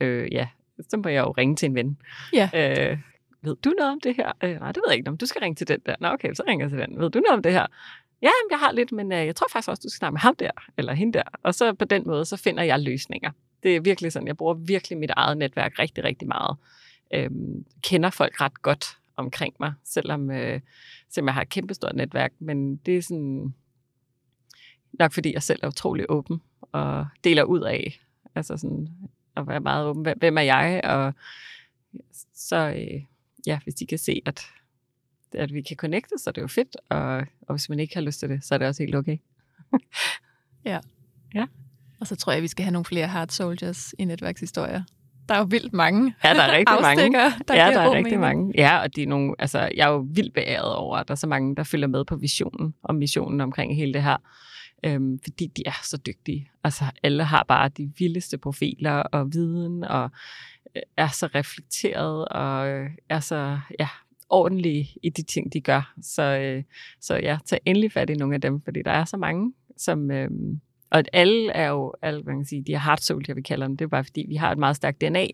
[0.00, 0.48] øh, ja,
[0.88, 1.98] så må jeg jo ringe til en ven.
[2.32, 2.50] Ja.
[2.54, 2.98] Øh,
[3.42, 4.32] ved du noget om det her?
[4.44, 5.10] Øh, nej, det ved jeg ikke.
[5.10, 5.94] Du skal ringe til den der.
[6.00, 7.00] Nå, okay, så ringer jeg til den.
[7.00, 7.66] Ved du noget om det her?
[8.22, 10.36] Ja, jeg har lidt, men øh, jeg tror faktisk også, du skal snakke med ham
[10.36, 11.22] der, eller hende der.
[11.42, 13.30] Og så på den måde, så finder jeg løsninger.
[13.62, 16.56] Det er virkelig sådan, jeg bruger virkelig mit eget netværk rigtig, rigtig meget.
[17.14, 20.60] Øhm, kender folk ret godt omkring mig, selvom, øh,
[21.10, 22.32] selvom jeg har et kæmpestort netværk.
[22.38, 23.54] Men det er sådan
[24.92, 26.42] nok fordi jeg selv er utrolig åben
[26.72, 28.00] og deler ud af.
[28.34, 28.88] Altså sådan
[29.36, 30.06] at være meget åben.
[30.16, 30.80] Hvem er jeg?
[30.84, 31.14] Og
[32.34, 33.02] så øh,
[33.46, 34.40] ja, hvis de kan se, at,
[35.32, 36.76] at vi kan connecte, så er det jo fedt.
[36.88, 39.18] Og, og hvis man ikke har lyst til det, så er det også helt okay.
[40.64, 40.80] ja.
[41.34, 41.46] Ja.
[42.00, 44.82] Og så tror jeg, at vi skal have nogle flere hard soldiers i netværkshistorier.
[45.28, 47.12] Der er jo vildt mange Ja, der er rigtig mange.
[47.48, 48.20] Der ja, der er rigtig mening.
[48.20, 48.52] mange.
[48.54, 51.16] Ja, og de er nogle, altså, jeg er jo vildt beæret over, at der er
[51.16, 54.16] så mange, der følger med på visionen og missionen omkring hele det her.
[54.84, 56.50] Øhm, fordi de er så dygtige.
[56.64, 60.10] Altså, alle har bare de vildeste profiler og viden, og
[60.76, 63.88] øh, er så reflekteret, og øh, er så, ja,
[64.30, 65.94] ordentlige i de ting, de gør.
[66.02, 66.62] Så, øh,
[67.00, 70.10] så ja, tag endelig fat i nogle af dem, fordi der er så mange, som,
[70.10, 70.30] øh,
[70.90, 73.44] og at alle er jo, alle, man kan sige, de er heart soul, jeg vil
[73.44, 73.76] kalde dem.
[73.76, 75.26] Det er bare fordi, vi har et meget stærkt DNA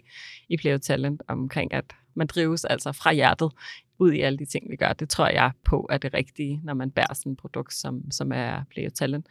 [0.48, 1.84] i Play Talent omkring, at
[2.14, 3.52] man drives altså fra hjertet
[3.98, 4.92] ud i alle de ting, vi gør.
[4.92, 8.32] Det tror jeg på er det rigtige, når man bærer sådan et produkt, som, som
[8.32, 9.26] er Play Talent.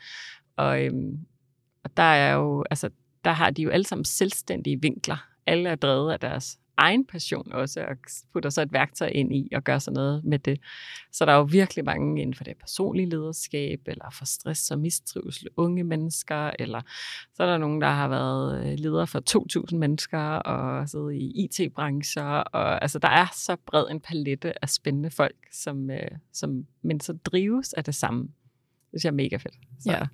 [0.58, 1.18] Og, øhm,
[1.84, 2.90] og der er jo, altså,
[3.24, 5.28] der har de jo alle sammen selvstændige vinkler.
[5.46, 7.98] Alle er drevet af deres egen passion også, og
[8.34, 10.60] putter så et værktøj ind i og gør sådan noget med det.
[11.12, 14.80] Så der er jo virkelig mange inden for det personlige lederskab, eller for stress og
[14.80, 16.82] mistrivsel, unge mennesker, eller
[17.34, 19.22] så er der nogen, der har været øh, leder for
[19.72, 24.70] 2.000 mennesker, og siddet i IT-brancher, og altså der er så bred en palette af
[24.70, 28.22] spændende folk, som, øh, som men så drives af det samme.
[28.22, 29.56] Det synes jeg er mega fedt.
[29.80, 30.08] Så, ja.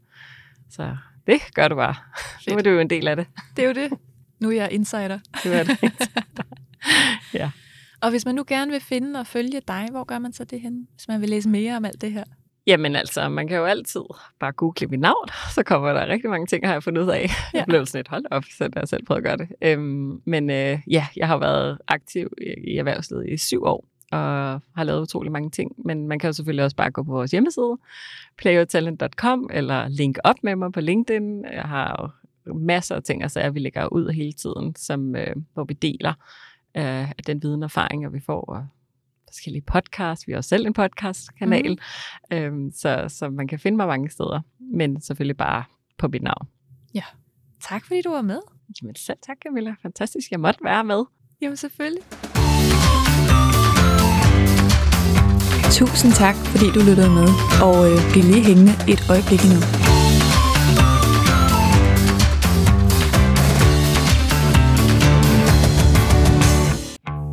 [0.69, 0.97] så
[1.27, 1.95] det gør du bare.
[2.43, 2.47] Fedt.
[2.51, 3.27] Nu er du jo en del af det.
[3.55, 3.99] Det er jo det.
[4.39, 5.19] Nu er jeg insider.
[5.43, 5.77] Du er det.
[7.39, 7.51] ja.
[8.01, 10.61] Og hvis man nu gerne vil finde og følge dig, hvor gør man så det
[10.61, 12.23] hen, hvis man vil læse mere om alt det her?
[12.67, 14.01] Jamen altså, man kan jo altid
[14.39, 17.29] bare google mit navn, så kommer der rigtig mange ting, har jeg fundet ud af.
[17.53, 17.57] Ja.
[17.57, 19.47] Jeg blev sådan et hold op, så jeg selv prøvet at gøre det.
[19.61, 22.29] Øhm, men øh, ja, jeg har været aktiv
[22.67, 24.19] i, erhvervslivet i syv år, og
[24.75, 25.71] har lavet utrolig mange ting.
[25.85, 27.77] Men man kan jo selvfølgelig også bare gå på vores hjemmeside,
[28.37, 31.45] playyourtalent.com, eller link op med mig på LinkedIn.
[31.53, 32.09] Jeg har jo
[32.53, 36.13] masser af ting, altså vi lægger ud hele tiden, som, øh, hvor vi deler
[36.77, 38.67] øh, den viden og erfaring, vi får, og
[39.27, 40.27] forskellige podcasts.
[40.27, 41.79] Vi har også selv en podcastkanal,
[42.31, 42.37] mm.
[42.37, 45.63] øhm, så, så man kan finde mig mange steder, men selvfølgelig bare
[45.97, 46.47] på mit navn.
[46.93, 47.03] Ja.
[47.61, 48.39] Tak fordi du var med.
[48.81, 49.75] Jamen selv tak, Camilla.
[49.81, 51.03] Fantastisk, jeg måtte være med.
[51.41, 52.03] Jamen selvfølgelig.
[55.71, 57.27] Tusind tak, fordi du lyttede med,
[57.67, 59.98] og øh, bliv lige hængende et øjeblik endnu.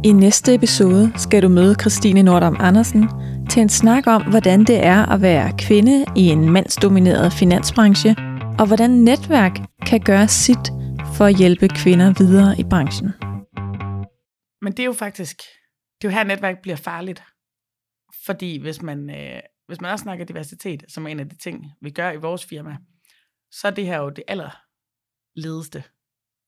[0.05, 3.09] I næste episode skal du møde Christine Nordam Andersen
[3.51, 8.11] til en snak om, hvordan det er at være kvinde i en mandsdomineret finansbranche,
[8.59, 9.53] og hvordan netværk
[9.87, 10.67] kan gøre sit
[11.17, 13.09] for at hjælpe kvinder videre i branchen.
[14.63, 15.37] Men det er jo faktisk,
[16.01, 17.23] det er jo her netværk bliver farligt.
[18.27, 21.67] Fordi hvis man, øh, hvis man også snakker diversitet, som er en af de ting,
[21.83, 22.77] vi gør i vores firma,
[23.51, 25.85] så er det her jo det allerledeste.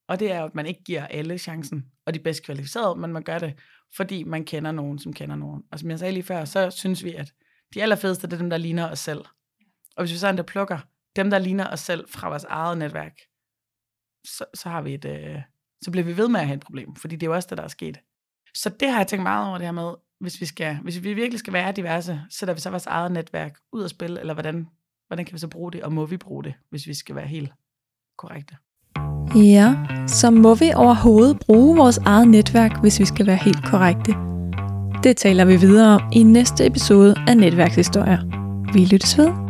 [0.09, 3.13] Og det er jo, at man ikke giver alle chancen, og de bedst kvalificerede, men
[3.13, 3.53] man gør det,
[3.95, 5.63] fordi man kender nogen, som kender nogen.
[5.71, 7.33] Og som jeg sagde lige før, så synes vi, at
[7.73, 9.25] de allerfedeste, det er dem, der ligner os selv.
[9.95, 10.79] Og hvis vi så endda plukker
[11.15, 13.17] dem, der ligner os selv fra vores eget netværk,
[14.25, 15.41] så, så har vi et, øh,
[15.81, 17.57] så bliver vi ved med at have et problem, fordi det er jo også det,
[17.57, 17.97] der er sket.
[18.53, 21.13] Så det har jeg tænkt meget over det her med, hvis vi, skal, hvis vi
[21.13, 24.67] virkelig skal være diverse, sætter vi så vores eget netværk ud at spille, eller hvordan,
[25.07, 27.27] hvordan kan vi så bruge det, og må vi bruge det, hvis vi skal være
[27.27, 27.51] helt
[28.17, 28.57] korrekte?
[29.35, 29.73] Ja,
[30.07, 34.15] så må vi overhovedet bruge vores eget netværk, hvis vi skal være helt korrekte.
[35.03, 38.17] Det taler vi videre om i næste episode af Netværkshistorier.
[38.73, 39.48] Vi lyttes ved.